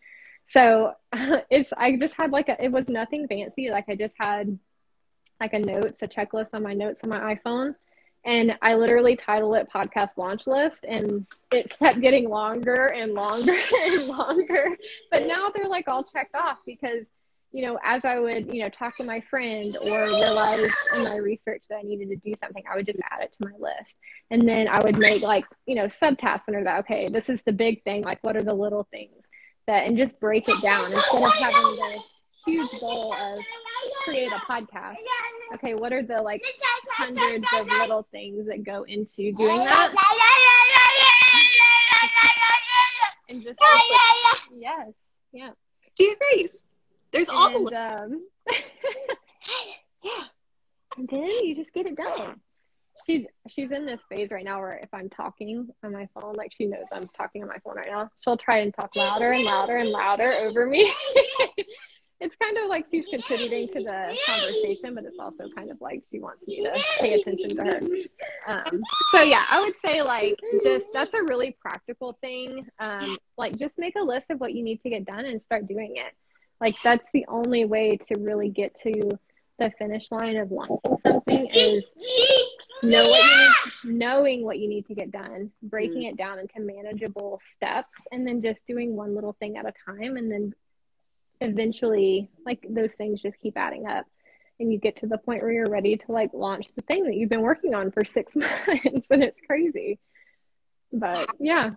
So 0.48 0.92
it's, 1.50 1.72
I 1.76 1.96
just 1.96 2.14
had 2.14 2.32
like 2.32 2.48
a, 2.48 2.62
it 2.62 2.72
was 2.72 2.88
nothing 2.88 3.28
fancy. 3.28 3.70
Like 3.70 3.86
I 3.88 3.94
just 3.94 4.14
had 4.18 4.58
like 5.40 5.52
a 5.52 5.58
notes, 5.58 6.02
a 6.02 6.08
checklist 6.08 6.48
on 6.52 6.62
my 6.62 6.74
notes 6.74 7.00
on 7.02 7.10
my 7.10 7.34
iPhone. 7.34 7.74
And 8.24 8.56
I 8.62 8.74
literally 8.74 9.16
titled 9.16 9.56
it 9.56 9.68
podcast 9.72 10.10
launch 10.16 10.46
list 10.46 10.84
and 10.86 11.26
it 11.50 11.70
kept 11.78 12.00
getting 12.00 12.28
longer 12.28 12.86
and 12.86 13.14
longer 13.14 13.54
and 13.84 14.06
longer. 14.06 14.76
But 15.10 15.26
now 15.26 15.48
they're 15.54 15.68
like 15.68 15.88
all 15.88 16.04
checked 16.04 16.34
off 16.34 16.58
because 16.64 17.06
you 17.52 17.66
know, 17.66 17.78
as 17.84 18.04
I 18.04 18.18
would, 18.18 18.52
you 18.52 18.62
know, 18.62 18.70
talk 18.70 18.96
to 18.96 19.04
my 19.04 19.20
friend 19.20 19.76
or 19.76 20.04
realize 20.06 20.70
in 20.94 21.04
my 21.04 21.16
research 21.16 21.64
that 21.68 21.76
I 21.76 21.82
needed 21.82 22.08
to 22.08 22.16
do 22.16 22.34
something, 22.42 22.64
I 22.70 22.76
would 22.76 22.86
just 22.86 22.98
add 23.10 23.22
it 23.22 23.34
to 23.40 23.48
my 23.48 23.56
list. 23.58 23.94
And 24.30 24.48
then 24.48 24.68
I 24.68 24.80
would 24.80 24.98
make 24.98 25.22
like, 25.22 25.44
you 25.66 25.74
know, 25.74 25.86
subtasks 25.86 26.48
under 26.48 26.64
that. 26.64 26.80
Okay, 26.80 27.08
this 27.08 27.28
is 27.28 27.42
the 27.42 27.52
big 27.52 27.82
thing. 27.84 28.02
Like, 28.02 28.24
what 28.24 28.38
are 28.38 28.42
the 28.42 28.54
little 28.54 28.88
things 28.90 29.26
that, 29.66 29.86
and 29.86 29.98
just 29.98 30.18
break 30.18 30.48
it 30.48 30.62
down 30.62 30.92
instead 30.92 31.22
of 31.22 31.32
having 31.34 31.76
this 31.76 32.02
huge 32.46 32.80
goal 32.80 33.14
of 33.14 33.38
create 34.04 34.30
a 34.32 34.52
podcast. 34.52 34.96
Okay, 35.54 35.74
what 35.74 35.92
are 35.92 36.02
the 36.02 36.20
like 36.22 36.42
hundreds 36.90 37.44
of 37.54 37.66
little 37.66 38.06
things 38.10 38.46
that 38.46 38.64
go 38.64 38.84
into 38.84 39.32
doing 39.32 39.58
that? 39.58 39.94
and 43.28 43.42
just, 43.42 43.58
yes 44.56 44.92
Yeah. 45.32 45.50
She 45.98 46.12
agrees. 46.12 46.64
There's 47.12 47.28
all 47.28 47.54
And, 47.54 47.66
the 47.66 48.02
um, 48.04 48.26
yeah. 50.02 50.10
And 50.98 51.08
then 51.10 51.28
you 51.42 51.54
just 51.56 51.72
get 51.72 51.86
it 51.86 51.96
done. 51.96 52.40
She's 53.06 53.24
she's 53.48 53.70
in 53.70 53.86
this 53.86 54.00
phase 54.10 54.30
right 54.30 54.44
now 54.44 54.58
where 54.60 54.74
if 54.74 54.90
I'm 54.92 55.08
talking 55.08 55.68
on 55.82 55.92
my 55.92 56.06
phone, 56.14 56.34
like 56.34 56.52
she 56.52 56.66
knows 56.66 56.84
I'm 56.92 57.08
talking 57.16 57.42
on 57.42 57.48
my 57.48 57.56
phone 57.64 57.76
right 57.76 57.90
now, 57.90 58.10
she'll 58.22 58.36
try 58.36 58.58
and 58.58 58.74
talk 58.74 58.94
louder 58.94 59.32
and 59.32 59.44
louder 59.44 59.78
and 59.78 59.88
louder 59.88 60.30
over 60.34 60.66
me. 60.66 60.92
it's 62.22 62.36
kind 62.36 62.56
of 62.56 62.68
like 62.68 62.86
she's 62.88 63.04
contributing 63.06 63.66
to 63.68 63.82
the 63.82 64.16
conversation, 64.26 64.94
but 64.94 65.04
it's 65.04 65.18
also 65.18 65.48
kind 65.56 65.70
of 65.70 65.80
like 65.80 66.02
she 66.10 66.20
wants 66.20 66.46
me 66.46 66.62
to 66.62 66.72
pay 67.00 67.14
attention 67.14 67.56
to 67.56 67.62
her. 67.64 67.80
Um, 68.46 68.80
so 69.10 69.22
yeah, 69.22 69.44
I 69.50 69.60
would 69.60 69.74
say 69.84 70.02
like 70.02 70.38
just 70.62 70.86
that's 70.94 71.12
a 71.14 71.22
really 71.24 71.56
practical 71.60 72.16
thing. 72.20 72.66
Um, 72.78 73.18
like 73.36 73.58
just 73.58 73.76
make 73.76 73.96
a 73.96 74.02
list 74.02 74.30
of 74.30 74.40
what 74.40 74.54
you 74.54 74.62
need 74.62 74.80
to 74.82 74.90
get 74.90 75.04
done 75.04 75.24
and 75.24 75.42
start 75.42 75.66
doing 75.66 75.94
it. 75.96 76.14
Like 76.60 76.76
that's 76.84 77.08
the 77.12 77.26
only 77.28 77.64
way 77.64 77.96
to 78.08 78.18
really 78.18 78.48
get 78.48 78.78
to 78.82 79.18
the 79.58 79.72
finish 79.78 80.10
line 80.10 80.36
of 80.36 80.50
wanting 80.50 80.96
something 80.98 81.48
is 81.52 81.92
know 82.82 83.08
what 83.08 83.24
you 83.24 83.36
need, 83.36 83.98
knowing 83.98 84.44
what 84.44 84.58
you 84.58 84.68
need 84.68 84.86
to 84.86 84.94
get 84.94 85.10
done, 85.10 85.50
breaking 85.62 86.04
it 86.04 86.16
down 86.16 86.38
into 86.38 86.60
manageable 86.60 87.40
steps, 87.56 87.98
and 88.12 88.26
then 88.26 88.40
just 88.40 88.60
doing 88.66 88.96
one 88.96 89.14
little 89.14 89.36
thing 89.40 89.56
at 89.56 89.66
a 89.66 89.72
time, 89.86 90.16
and 90.16 90.30
then 90.30 90.54
eventually, 91.42 92.30
like 92.46 92.64
those 92.68 92.90
things 92.96 93.20
just 93.20 93.38
keep 93.40 93.56
adding 93.56 93.86
up, 93.86 94.06
and 94.60 94.72
you 94.72 94.78
get 94.78 94.96
to 95.00 95.06
the 95.06 95.18
point 95.18 95.42
where 95.42 95.52
you're 95.52 95.66
ready 95.70 95.96
to 95.96 96.12
like 96.12 96.30
launch 96.32 96.66
the 96.76 96.82
thing 96.82 97.04
that 97.04 97.14
you've 97.14 97.30
been 97.30 97.42
working 97.42 97.74
on 97.74 97.90
for 97.90 98.04
six 98.04 98.34
months, 98.36 99.06
and 99.10 99.22
it's 99.22 99.40
crazy. 99.46 99.98
But 100.92 101.28
yeah, 101.40 101.70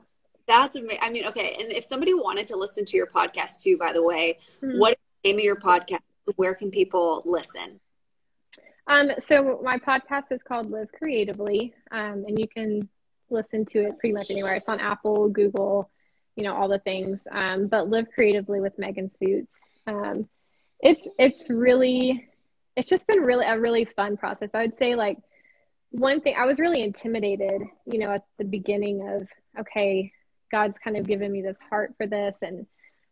That's 0.47 0.75
amazing. 0.75 0.99
I 1.01 1.09
mean, 1.09 1.25
okay. 1.27 1.55
And 1.59 1.71
if 1.71 1.83
somebody 1.85 2.13
wanted 2.13 2.47
to 2.47 2.55
listen 2.55 2.85
to 2.85 2.97
your 2.97 3.07
podcast 3.07 3.61
too, 3.63 3.77
by 3.77 3.91
the 3.93 4.03
way, 4.03 4.37
Mhm. 4.61 4.77
what 4.77 4.91
is 4.91 4.97
the 5.23 5.29
name 5.31 5.39
of 5.39 5.43
your 5.43 5.55
podcast? 5.55 5.99
Where 6.35 6.53
can 6.53 6.69
people 6.69 7.23
listen? 7.25 7.79
Um, 8.87 9.09
so 9.19 9.59
my 9.63 9.79
podcast 9.79 10.25
is 10.31 10.41
called 10.43 10.69
Live 10.69 10.91
Creatively, 10.91 11.73
um, 11.91 12.25
and 12.27 12.37
you 12.37 12.47
can 12.47 12.87
listen 13.31 13.65
to 13.65 13.79
it 13.87 13.97
pretty 13.97 14.13
much 14.13 14.29
anywhere. 14.29 14.53
It's 14.53 14.69
on 14.69 14.79
Apple, 14.79 15.29
Google, 15.29 15.89
you 16.35 16.43
know, 16.43 16.55
all 16.55 16.67
the 16.67 16.79
things. 16.79 17.21
Um, 17.31 17.67
but 17.67 17.89
Live 17.89 18.07
Creatively 18.13 18.59
with 18.59 18.77
Megan 18.77 19.11
Suits. 19.19 19.53
Um, 19.87 20.27
it's 20.79 21.07
it's 21.17 21.49
really, 21.49 22.27
it's 22.75 22.89
just 22.89 23.07
been 23.07 23.19
really 23.19 23.45
a 23.45 23.59
really 23.59 23.85
fun 23.85 24.17
process. 24.17 24.49
I 24.53 24.61
would 24.61 24.77
say 24.77 24.95
like 24.95 25.17
one 25.91 26.21
thing 26.21 26.35
I 26.37 26.45
was 26.45 26.59
really 26.59 26.81
intimidated, 26.81 27.61
you 27.85 27.99
know, 27.99 28.11
at 28.11 28.25
the 28.37 28.45
beginning 28.45 29.07
of 29.07 29.27
okay, 29.59 30.11
God's 30.51 30.77
kind 30.83 30.97
of 30.97 31.07
given 31.07 31.31
me 31.31 31.41
this 31.41 31.57
heart 31.69 31.93
for 31.97 32.07
this, 32.07 32.35
and 32.41 32.65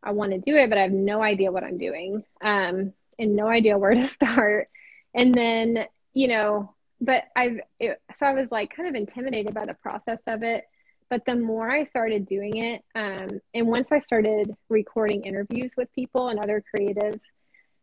I 0.04 0.12
want 0.12 0.32
to 0.32 0.40
do 0.40 0.56
it, 0.58 0.70
but 0.70 0.78
I 0.78 0.82
have 0.82 0.92
no 0.92 1.24
idea 1.24 1.52
what 1.52 1.64
I'm 1.64 1.78
doing, 1.78 2.24
um, 2.42 2.94
and 3.18 3.36
no 3.36 3.48
idea 3.48 3.78
where 3.80 3.94
to 3.94 4.08
start 4.08 4.70
and 5.14 5.34
then 5.34 5.86
you 6.14 6.28
know 6.28 6.74
but 7.02 7.26
i've 7.36 7.60
it, 7.80 8.02
so 8.18 8.26
i 8.26 8.34
was 8.34 8.52
like 8.52 8.76
kind 8.76 8.90
of 8.90 8.96
intimidated 8.96 9.54
by 9.54 9.66
the 9.66 9.74
process 9.74 10.20
of 10.28 10.44
it 10.44 10.66
but 11.10 11.24
the 11.26 11.36
more 11.36 11.70
i 11.70 11.86
started 11.86 12.28
doing 12.28 12.58
it 12.58 12.84
um, 12.96 13.40
and 13.54 13.68
once 13.68 13.88
i 13.92 14.00
started 14.00 14.56
recording 14.70 15.24
interviews 15.24 15.72
with 15.78 15.92
people 15.94 16.30
and 16.30 16.40
other 16.40 16.64
creatives 16.76 17.22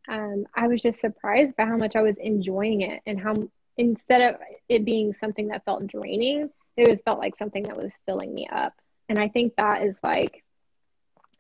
um, 0.09 0.45
i 0.55 0.67
was 0.67 0.83
just 0.83 1.01
surprised 1.01 1.57
by 1.57 1.65
how 1.65 1.77
much 1.77 1.97
i 1.97 2.03
was 2.03 2.17
enjoying 2.19 2.83
it 2.83 3.01
and 3.07 3.21
how 3.21 3.49
instead 3.77 4.21
of 4.21 4.41
it 4.69 4.85
being 4.85 5.15
something 5.15 5.49
that 5.49 5.65
felt 5.65 5.87
draining 5.87 6.49
it 6.77 6.89
was 6.89 6.99
felt 7.05 7.19
like 7.19 7.37
something 7.39 7.63
that 7.65 7.77
was 7.77 7.93
filling 8.07 8.35
me 8.35 8.49
up 8.53 8.75
and 9.09 9.19
i 9.19 9.29
think 9.29 9.55
that 9.57 9.83
is 9.83 9.97
like 10.03 10.45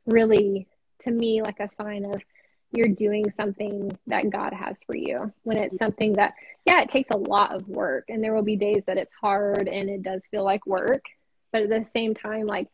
really 0.06 0.66
to 1.02 1.10
me 1.10 1.42
like 1.42 1.60
a 1.60 1.70
sign 1.76 2.04
of 2.04 2.20
you're 2.72 2.88
doing 2.88 3.30
something 3.36 3.90
that 4.06 4.30
God 4.30 4.52
has 4.52 4.76
for 4.86 4.94
you. 4.94 5.32
When 5.42 5.56
it's 5.56 5.78
something 5.78 6.14
that, 6.14 6.34
yeah, 6.64 6.80
it 6.82 6.88
takes 6.88 7.10
a 7.10 7.18
lot 7.18 7.52
of 7.54 7.68
work, 7.68 8.04
and 8.08 8.22
there 8.22 8.34
will 8.34 8.42
be 8.42 8.56
days 8.56 8.84
that 8.86 8.98
it's 8.98 9.12
hard 9.20 9.68
and 9.68 9.90
it 9.90 10.02
does 10.02 10.22
feel 10.30 10.44
like 10.44 10.66
work. 10.66 11.02
But 11.52 11.62
at 11.62 11.68
the 11.68 11.84
same 11.92 12.14
time, 12.14 12.46
like 12.46 12.68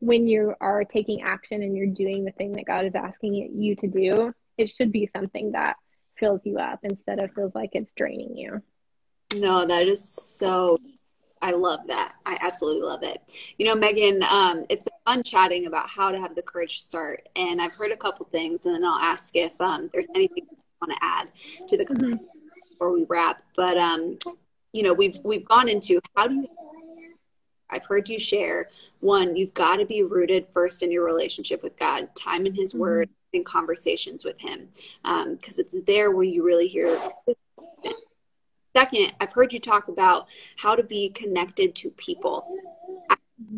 when 0.00 0.28
you 0.28 0.54
are 0.60 0.84
taking 0.84 1.22
action 1.22 1.62
and 1.62 1.76
you're 1.76 1.86
doing 1.86 2.24
the 2.24 2.32
thing 2.32 2.52
that 2.52 2.66
God 2.66 2.84
is 2.84 2.94
asking 2.94 3.34
you 3.34 3.74
to 3.76 3.86
do, 3.86 4.34
it 4.56 4.70
should 4.70 4.92
be 4.92 5.08
something 5.14 5.52
that 5.52 5.76
fills 6.18 6.40
you 6.44 6.58
up 6.58 6.80
instead 6.82 7.22
of 7.22 7.32
feels 7.32 7.54
like 7.54 7.70
it's 7.72 7.90
draining 7.96 8.36
you. 8.36 8.62
No, 9.34 9.66
that 9.66 9.86
is 9.86 10.02
so. 10.06 10.78
I 11.40 11.52
love 11.52 11.80
that. 11.86 12.14
I 12.26 12.36
absolutely 12.40 12.82
love 12.82 13.04
it. 13.04 13.20
You 13.58 13.66
know, 13.66 13.76
Megan, 13.76 14.24
um, 14.24 14.64
it's 14.68 14.82
been 14.82 14.94
fun 15.04 15.22
chatting 15.22 15.66
about 15.66 15.88
how 15.88 16.10
to 16.10 16.18
have 16.18 16.34
the 16.34 16.42
courage 16.42 16.78
to 16.78 16.82
start, 16.82 17.28
and 17.36 17.62
I've 17.62 17.72
heard 17.72 17.92
a 17.92 17.96
couple 17.96 18.26
things, 18.26 18.66
and 18.66 18.74
then 18.74 18.84
I'll 18.84 18.98
ask 18.98 19.36
if 19.36 19.52
um, 19.60 19.88
there's 19.92 20.08
anything 20.16 20.46
you 20.50 20.56
want 20.80 20.92
to 20.92 20.98
add 21.00 21.68
to 21.68 21.76
the 21.76 21.84
Mm-hmm. 21.84 22.16
before 22.70 22.92
we 22.92 23.04
wrap. 23.08 23.42
But 23.54 23.76
um, 23.76 24.18
you 24.72 24.82
know, 24.82 24.92
we've 24.92 25.18
we've 25.24 25.44
gone 25.44 25.68
into 25.68 26.00
how 26.16 26.28
do 26.28 26.34
you. 26.34 26.48
I've 27.70 27.84
heard 27.84 28.08
you 28.08 28.18
share 28.18 28.68
one. 29.00 29.36
You've 29.36 29.54
got 29.54 29.76
to 29.76 29.84
be 29.84 30.02
rooted 30.02 30.46
first 30.52 30.82
in 30.82 30.90
your 30.90 31.04
relationship 31.04 31.62
with 31.62 31.76
God, 31.76 32.08
time 32.14 32.46
in 32.46 32.54
His 32.54 32.74
Mhm. 32.74 32.78
Word, 32.78 33.10
and 33.34 33.44
conversations 33.44 34.24
with 34.24 34.38
Him, 34.40 34.70
because 35.02 35.58
it's 35.58 35.76
there 35.86 36.10
where 36.10 36.24
you 36.24 36.42
really 36.42 36.68
hear 36.68 37.10
Second, 38.76 39.12
I've 39.20 39.32
heard 39.32 39.52
you 39.52 39.58
talk 39.58 39.88
about 39.88 40.28
how 40.56 40.76
to 40.76 40.82
be 40.82 41.08
connected 41.10 41.74
to 41.76 41.90
people, 41.90 42.56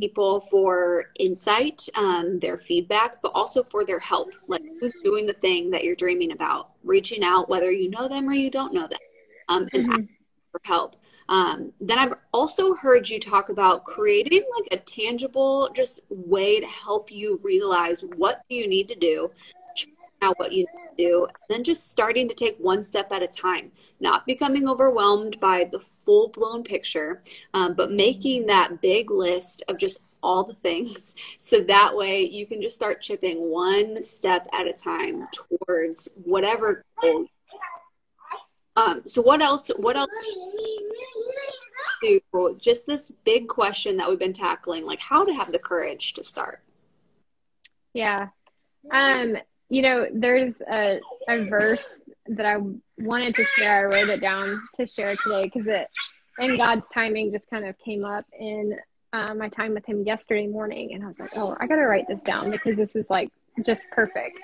people 0.00 0.40
for 0.40 1.10
insight, 1.18 1.88
um, 1.94 2.38
their 2.38 2.56
feedback, 2.58 3.20
but 3.20 3.32
also 3.34 3.62
for 3.62 3.84
their 3.84 3.98
help. 3.98 4.32
Like 4.46 4.62
who's 4.80 4.94
doing 5.04 5.26
the 5.26 5.34
thing 5.34 5.70
that 5.70 5.84
you're 5.84 5.96
dreaming 5.96 6.32
about, 6.32 6.70
reaching 6.84 7.22
out, 7.22 7.48
whether 7.48 7.70
you 7.70 7.90
know 7.90 8.08
them 8.08 8.28
or 8.28 8.32
you 8.32 8.50
don't 8.50 8.72
know 8.72 8.86
them, 8.88 9.00
um, 9.48 9.68
and 9.74 9.84
Mhm. 9.84 9.92
asking 9.92 10.08
for 10.52 10.60
help. 10.64 10.96
Um, 11.30 11.72
then 11.80 11.96
I've 11.96 12.14
also 12.34 12.74
heard 12.74 13.08
you 13.08 13.20
talk 13.20 13.50
about 13.50 13.84
creating 13.84 14.42
like 14.58 14.68
a 14.72 14.82
tangible, 14.84 15.70
just 15.74 16.00
way 16.10 16.58
to 16.58 16.66
help 16.66 17.10
you 17.10 17.40
realize 17.42 18.02
what 18.16 18.42
you 18.48 18.66
need 18.68 18.88
to 18.88 18.96
do, 18.96 19.30
out 20.22 20.38
what 20.40 20.52
you 20.52 20.66
do, 20.98 21.26
and 21.26 21.56
then 21.56 21.64
just 21.64 21.88
starting 21.88 22.28
to 22.28 22.34
take 22.34 22.56
one 22.58 22.82
step 22.82 23.12
at 23.12 23.22
a 23.22 23.28
time, 23.28 23.70
not 24.00 24.26
becoming 24.26 24.68
overwhelmed 24.68 25.38
by 25.38 25.68
the 25.70 25.78
full 26.04 26.28
blown 26.30 26.64
picture, 26.64 27.22
um, 27.54 27.74
but 27.74 27.92
making 27.92 28.46
that 28.46 28.82
big 28.82 29.12
list 29.12 29.62
of 29.68 29.78
just 29.78 30.00
all 30.22 30.42
the 30.44 30.54
things 30.54 31.14
so 31.38 31.60
that 31.60 31.96
way 31.96 32.22
you 32.24 32.44
can 32.44 32.60
just 32.60 32.74
start 32.76 33.00
chipping 33.00 33.50
one 33.50 34.02
step 34.02 34.48
at 34.52 34.66
a 34.66 34.72
time 34.72 35.28
towards 35.32 36.08
whatever 36.24 36.82
goal. 37.00 37.26
Um, 38.76 39.02
so 39.04 39.22
what 39.22 39.42
else? 39.42 39.70
What 39.76 39.96
else? 39.96 40.08
Just 42.58 42.86
this 42.86 43.10
big 43.24 43.48
question 43.48 43.96
that 43.98 44.08
we've 44.08 44.18
been 44.18 44.32
tackling, 44.32 44.84
like 44.84 45.00
how 45.00 45.24
to 45.24 45.32
have 45.32 45.52
the 45.52 45.58
courage 45.58 46.14
to 46.14 46.24
start. 46.24 46.60
Yeah. 47.92 48.28
Um, 48.90 49.36
you 49.68 49.82
know, 49.82 50.06
there's 50.12 50.54
a, 50.70 51.00
a 51.28 51.44
verse 51.44 51.84
that 52.26 52.46
I 52.46 52.56
wanted 52.98 53.34
to 53.36 53.44
share. 53.44 53.80
I 53.80 53.94
wrote 53.94 54.08
it 54.08 54.20
down 54.20 54.60
to 54.76 54.86
share 54.86 55.16
today 55.16 55.42
because 55.44 55.66
it, 55.66 55.88
in 56.38 56.56
God's 56.56 56.88
timing, 56.92 57.32
just 57.32 57.48
kind 57.50 57.66
of 57.66 57.78
came 57.78 58.04
up 58.04 58.24
in 58.38 58.76
uh, 59.12 59.34
my 59.34 59.48
time 59.48 59.74
with 59.74 59.84
Him 59.84 60.04
yesterday 60.04 60.46
morning. 60.46 60.94
And 60.94 61.04
I 61.04 61.08
was 61.08 61.18
like, 61.18 61.32
oh, 61.36 61.56
I 61.60 61.66
got 61.66 61.76
to 61.76 61.86
write 61.86 62.08
this 62.08 62.22
down 62.22 62.50
because 62.50 62.76
this 62.76 62.96
is 62.96 63.06
like 63.10 63.30
just 63.64 63.84
perfect. 63.90 64.38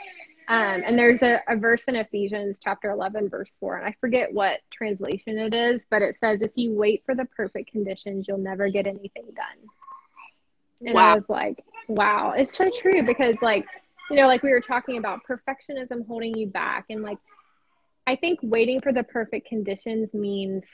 Um, 0.48 0.82
and 0.86 0.96
there's 0.96 1.22
a, 1.22 1.40
a 1.48 1.56
verse 1.56 1.82
in 1.88 1.96
Ephesians 1.96 2.58
chapter 2.62 2.90
11, 2.90 3.28
verse 3.28 3.50
4, 3.58 3.78
and 3.78 3.86
I 3.86 3.96
forget 4.00 4.32
what 4.32 4.60
translation 4.72 5.38
it 5.38 5.54
is, 5.54 5.84
but 5.90 6.02
it 6.02 6.16
says, 6.20 6.40
If 6.40 6.52
you 6.54 6.72
wait 6.72 7.02
for 7.04 7.16
the 7.16 7.24
perfect 7.24 7.72
conditions, 7.72 8.26
you'll 8.28 8.38
never 8.38 8.68
get 8.68 8.86
anything 8.86 9.24
done. 9.34 9.68
And 10.84 10.94
Wow. 10.94 11.12
I 11.12 11.14
was 11.14 11.28
like, 11.28 11.64
wow, 11.88 12.32
it's 12.36 12.56
so 12.56 12.70
true 12.80 13.02
because, 13.02 13.36
like, 13.42 13.66
you 14.10 14.16
know, 14.16 14.26
like 14.26 14.42
we 14.42 14.50
were 14.50 14.60
talking 14.60 14.98
about 14.98 15.20
perfectionism 15.28 16.06
holding 16.06 16.36
you 16.36 16.46
back. 16.46 16.86
And, 16.90 17.02
like, 17.02 17.18
I 18.06 18.14
think 18.14 18.38
waiting 18.42 18.80
for 18.80 18.92
the 18.92 19.02
perfect 19.02 19.48
conditions 19.48 20.14
means 20.14 20.64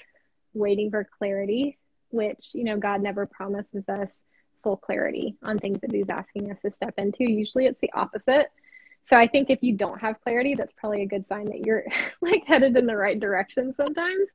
waiting 0.52 0.90
for 0.90 1.08
clarity, 1.18 1.78
which, 2.10 2.50
you 2.52 2.64
know, 2.64 2.76
God 2.76 3.00
never 3.00 3.24
promises 3.24 3.88
us 3.88 4.12
full 4.62 4.76
clarity 4.76 5.36
on 5.42 5.58
things 5.58 5.80
that 5.80 5.92
He's 5.92 6.10
asking 6.10 6.50
us 6.50 6.58
to 6.62 6.72
step 6.72 6.94
into. 6.98 7.30
Usually 7.30 7.66
it's 7.66 7.80
the 7.80 7.92
opposite. 7.94 8.50
So 9.04 9.16
I 9.16 9.26
think 9.26 9.50
if 9.50 9.62
you 9.62 9.76
don't 9.76 10.00
have 10.00 10.20
clarity, 10.22 10.54
that's 10.54 10.72
probably 10.76 11.02
a 11.02 11.06
good 11.06 11.26
sign 11.26 11.46
that 11.46 11.66
you're 11.66 11.84
like 12.20 12.44
headed 12.46 12.76
in 12.76 12.86
the 12.86 12.96
right 12.96 13.18
direction 13.18 13.74
sometimes. 13.74 14.28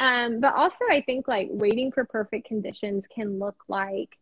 Um, 0.00 0.40
but 0.40 0.54
also, 0.54 0.84
I 0.90 1.02
think 1.02 1.28
like 1.28 1.48
waiting 1.50 1.92
for 1.92 2.04
perfect 2.04 2.48
conditions 2.48 3.04
can 3.14 3.38
look 3.38 3.56
like 3.68 4.16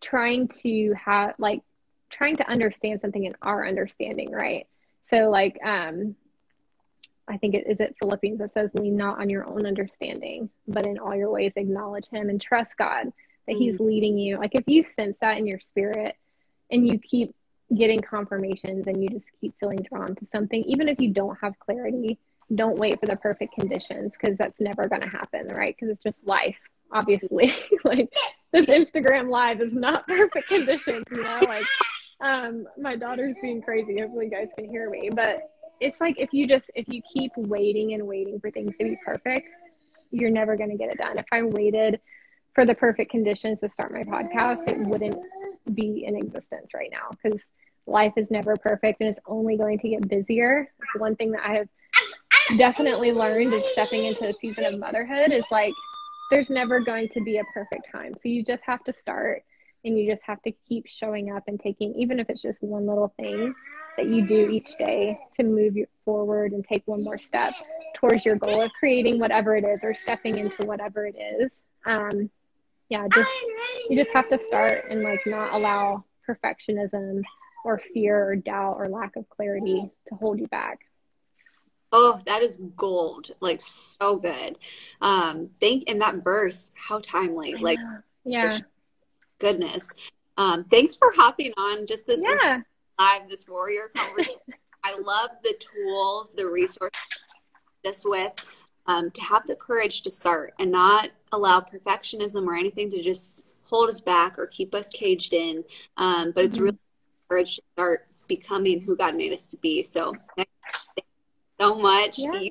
trying 0.00 0.48
to 0.48 0.94
have 0.94 1.34
like 1.38 1.62
trying 2.10 2.36
to 2.36 2.48
understand 2.48 3.00
something 3.00 3.24
in 3.24 3.34
our 3.40 3.66
understanding, 3.66 4.30
right? 4.30 4.66
So 5.08 5.30
like 5.30 5.58
um 5.64 6.16
I 7.28 7.38
think 7.38 7.54
it 7.54 7.64
is 7.68 7.80
it 7.80 7.94
Philippians 8.00 8.38
that 8.40 8.52
says 8.52 8.70
lean 8.74 8.96
not 8.96 9.20
on 9.20 9.30
your 9.30 9.46
own 9.46 9.66
understanding, 9.66 10.50
but 10.66 10.86
in 10.86 10.98
all 10.98 11.14
your 11.14 11.30
ways 11.30 11.52
acknowledge 11.56 12.06
him 12.08 12.28
and 12.28 12.40
trust 12.40 12.76
God 12.76 13.12
that 13.46 13.56
he's 13.56 13.80
leading 13.80 14.18
you. 14.18 14.38
Like 14.38 14.54
if 14.54 14.64
you 14.66 14.84
sense 14.96 15.16
that 15.20 15.38
in 15.38 15.46
your 15.46 15.60
spirit 15.60 16.16
and 16.70 16.86
you 16.86 16.98
keep 16.98 17.34
getting 17.76 18.00
confirmations 18.00 18.86
and 18.86 19.02
you 19.02 19.08
just 19.08 19.24
keep 19.40 19.54
feeling 19.58 19.86
drawn 19.90 20.14
to 20.14 20.26
something, 20.30 20.62
even 20.66 20.88
if 20.88 21.00
you 21.00 21.12
don't 21.12 21.38
have 21.40 21.58
clarity, 21.58 22.18
don't 22.54 22.78
wait 22.78 23.00
for 23.00 23.06
the 23.06 23.16
perfect 23.16 23.54
conditions 23.54 24.12
because 24.12 24.36
that's 24.36 24.60
never 24.60 24.88
going 24.88 25.00
to 25.00 25.08
happen, 25.08 25.48
right? 25.48 25.74
Because 25.74 25.92
it's 25.92 26.02
just 26.02 26.16
life, 26.24 26.56
obviously. 26.90 27.54
like 27.84 28.12
this 28.52 28.66
Instagram 28.66 29.30
live 29.30 29.60
is 29.60 29.72
not 29.72 30.06
perfect 30.08 30.48
conditions, 30.48 31.04
you 31.10 31.22
know? 31.22 31.40
Like, 31.46 31.64
um, 32.20 32.66
my 32.78 32.96
daughter's 32.96 33.36
being 33.40 33.62
crazy. 33.62 33.98
Hopefully, 34.00 34.26
you 34.26 34.30
guys 34.30 34.48
can 34.56 34.68
hear 34.68 34.88
me. 34.90 35.10
But 35.12 35.40
it's 35.80 36.00
like 36.00 36.16
if 36.18 36.32
you 36.32 36.46
just, 36.46 36.70
if 36.74 36.86
you 36.88 37.02
keep 37.16 37.32
waiting 37.36 37.94
and 37.94 38.06
waiting 38.06 38.38
for 38.38 38.50
things 38.50 38.72
to 38.78 38.84
be 38.84 38.96
perfect, 39.04 39.48
you're 40.10 40.30
never 40.30 40.56
going 40.56 40.70
to 40.70 40.76
get 40.76 40.92
it 40.92 40.98
done. 40.98 41.18
If 41.18 41.26
I 41.32 41.42
waited 41.42 42.00
for 42.54 42.66
the 42.66 42.74
perfect 42.74 43.10
conditions 43.10 43.60
to 43.60 43.70
start 43.70 43.92
my 43.92 44.04
podcast, 44.04 44.70
it 44.70 44.86
wouldn't 44.86 45.16
be 45.74 46.04
in 46.06 46.16
existence 46.16 46.68
right 46.74 46.90
now 46.92 47.10
because 47.10 47.42
life 47.86 48.12
is 48.16 48.30
never 48.30 48.56
perfect 48.56 49.00
and 49.00 49.10
it's 49.10 49.18
only 49.26 49.56
going 49.56 49.78
to 49.80 49.88
get 49.88 50.08
busier. 50.08 50.70
It's 50.78 51.00
one 51.00 51.16
thing 51.16 51.32
that 51.32 51.44
I 51.44 51.54
have 51.54 51.68
definitely 52.56 53.12
learned 53.12 53.52
is 53.52 53.64
stepping 53.72 54.04
into 54.04 54.28
a 54.28 54.34
season 54.34 54.64
of 54.64 54.78
motherhood 54.78 55.32
is 55.32 55.44
like 55.50 55.72
there's 56.30 56.50
never 56.50 56.80
going 56.80 57.08
to 57.10 57.20
be 57.22 57.38
a 57.38 57.44
perfect 57.52 57.88
time. 57.90 58.14
So 58.14 58.20
you 58.24 58.44
just 58.44 58.62
have 58.64 58.82
to 58.84 58.92
start 58.92 59.42
and 59.84 59.98
you 59.98 60.10
just 60.10 60.22
have 60.24 60.40
to 60.42 60.52
keep 60.68 60.86
showing 60.86 61.32
up 61.32 61.44
and 61.46 61.60
taking 61.60 61.94
even 61.94 62.20
if 62.20 62.30
it's 62.30 62.42
just 62.42 62.62
one 62.62 62.86
little 62.86 63.12
thing 63.18 63.54
that 63.96 64.06
you 64.06 64.26
do 64.26 64.48
each 64.48 64.76
day 64.78 65.18
to 65.34 65.42
move 65.42 65.76
you 65.76 65.86
forward 66.04 66.52
and 66.52 66.64
take 66.66 66.82
one 66.86 67.04
more 67.04 67.18
step 67.18 67.52
towards 67.94 68.24
your 68.24 68.36
goal 68.36 68.62
of 68.62 68.70
creating 68.78 69.18
whatever 69.18 69.54
it 69.56 69.64
is 69.64 69.80
or 69.82 69.94
stepping 69.94 70.38
into 70.38 70.64
whatever 70.66 71.06
it 71.06 71.16
is. 71.40 71.60
Um, 71.84 72.30
yeah, 72.88 73.06
just 73.14 73.30
you 73.88 74.02
just 74.02 74.14
have 74.14 74.28
to 74.30 74.38
start 74.46 74.84
and 74.88 75.02
like 75.02 75.20
not 75.26 75.52
allow 75.52 76.04
perfectionism 76.28 77.22
or 77.64 77.80
fear 77.92 78.30
or 78.30 78.36
doubt 78.36 78.76
or 78.78 78.88
lack 78.88 79.16
of 79.16 79.28
clarity 79.28 79.90
to 80.08 80.14
hold 80.14 80.40
you 80.40 80.46
back. 80.48 80.80
Oh, 81.92 82.20
that 82.26 82.42
is 82.42 82.58
gold. 82.76 83.30
Like 83.40 83.60
so 83.60 84.16
good. 84.16 84.58
Um, 85.00 85.50
think 85.60 85.84
in 85.84 85.98
that 85.98 86.24
verse, 86.24 86.72
how 86.74 87.00
timely. 87.00 87.54
Like 87.54 87.78
yeah. 88.24 88.60
Goodness. 89.38 89.88
Um, 90.36 90.64
thanks 90.70 90.96
for 90.96 91.12
hopping 91.14 91.52
on 91.56 91.86
just 91.86 92.06
this 92.06 92.20
yeah. 92.22 92.60
live, 92.98 93.28
this 93.28 93.46
warrior 93.48 93.90
conversation. 93.94 94.36
I 94.84 94.98
love 94.98 95.30
the 95.44 95.54
tools, 95.60 96.32
the 96.32 96.46
resources 96.46 96.98
this 97.84 98.04
with 98.04 98.32
um, 98.86 99.10
to 99.10 99.22
have 99.22 99.46
the 99.46 99.56
courage 99.56 100.02
to 100.02 100.10
start 100.10 100.54
and 100.58 100.70
not 100.70 101.10
allow 101.32 101.60
perfectionism 101.60 102.46
or 102.46 102.54
anything 102.54 102.90
to 102.90 103.02
just 103.02 103.44
hold 103.64 103.88
us 103.88 104.00
back 104.00 104.38
or 104.38 104.46
keep 104.46 104.74
us 104.74 104.88
caged 104.90 105.32
in. 105.32 105.64
Um, 105.96 106.32
but 106.34 106.44
it's 106.44 106.56
mm-hmm. 106.56 106.66
really 106.66 106.78
to 107.38 107.46
start 107.46 108.06
becoming 108.28 108.80
who 108.80 108.96
God 108.96 109.16
made 109.16 109.32
us 109.32 109.50
to 109.50 109.56
be. 109.58 109.82
So, 109.82 110.14
so 111.60 111.74
much. 111.74 112.18
Yeah. 112.18 112.48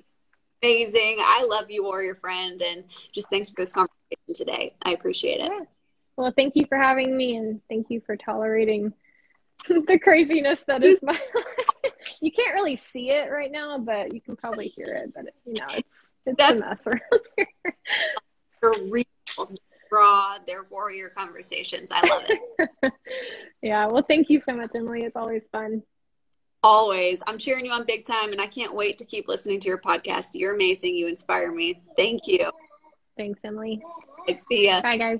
Amazing. 0.64 1.18
I 1.20 1.46
love 1.50 1.72
you, 1.72 1.84
warrior 1.84 2.16
friend. 2.16 2.62
And 2.62 2.84
just 3.12 3.30
thanks 3.30 3.50
for 3.50 3.62
this 3.62 3.74
conversation 3.74 4.34
today. 4.34 4.76
I 4.84 4.92
appreciate 4.92 5.40
it. 5.40 5.52
Yeah. 5.52 5.66
Well, 6.18 6.32
thank 6.36 6.56
you 6.56 6.66
for 6.68 6.78
having 6.78 7.18
me 7.18 7.36
and 7.36 7.62
thank 7.68 7.90
you 7.90 8.02
for 8.06 8.16
tolerating 8.16 8.94
the 9.68 10.00
craziness 10.00 10.64
that 10.68 10.84
is 10.84 11.02
my 11.02 11.20
you 12.22 12.32
can't 12.32 12.54
really 12.54 12.76
see 12.76 13.10
it 13.10 13.32
right 13.32 13.52
now, 13.52 13.78
but 13.78 14.14
you 14.14 14.22
can 14.22 14.36
probably 14.36 14.68
hear 14.68 14.88
it. 14.88 15.14
But 15.14 15.34
you 15.46 15.54
know, 15.54 15.68
it's 15.70 15.96
it's 16.26 16.38
That's, 16.38 16.62
a 16.62 16.66
mess 16.66 16.86
around 16.86 17.02
here. 17.38 17.76
They're 18.62 18.84
real, 18.90 19.06
raw. 19.92 20.38
They're 20.46 20.66
warrior 20.70 21.10
conversations. 21.10 21.90
I 21.92 22.08
love 22.08 22.24
it. 22.28 22.94
yeah. 23.62 23.88
Well, 23.88 24.04
thank 24.08 24.30
you 24.30 24.40
so 24.40 24.54
much, 24.54 24.72
Emily. 24.76 25.04
It's 25.04 25.16
always 25.16 25.48
fun. 25.52 25.84
Always. 26.64 27.22
I'm 27.28 27.38
cheering 27.38 27.66
you 27.66 27.72
on 27.72 27.86
big 27.86 28.06
time, 28.06 28.32
and 28.32 28.42
I 28.42 28.48
can't 28.48 28.74
wait 28.74 28.98
to 29.00 29.06
keep 29.06 29.28
listening 29.28 29.60
to 29.62 29.68
your 29.68 29.80
podcast. 29.80 30.32
You're 30.34 30.56
amazing. 30.56 30.96
You 30.96 31.08
inspire 31.08 31.52
me. 31.52 31.82
Thank 31.98 32.28
you. 32.28 32.52
Thanks, 33.18 33.40
Emily. 33.44 33.82
See 34.50 34.66
ya. 34.68 34.82
Bye, 34.82 34.98
guys. 34.98 35.20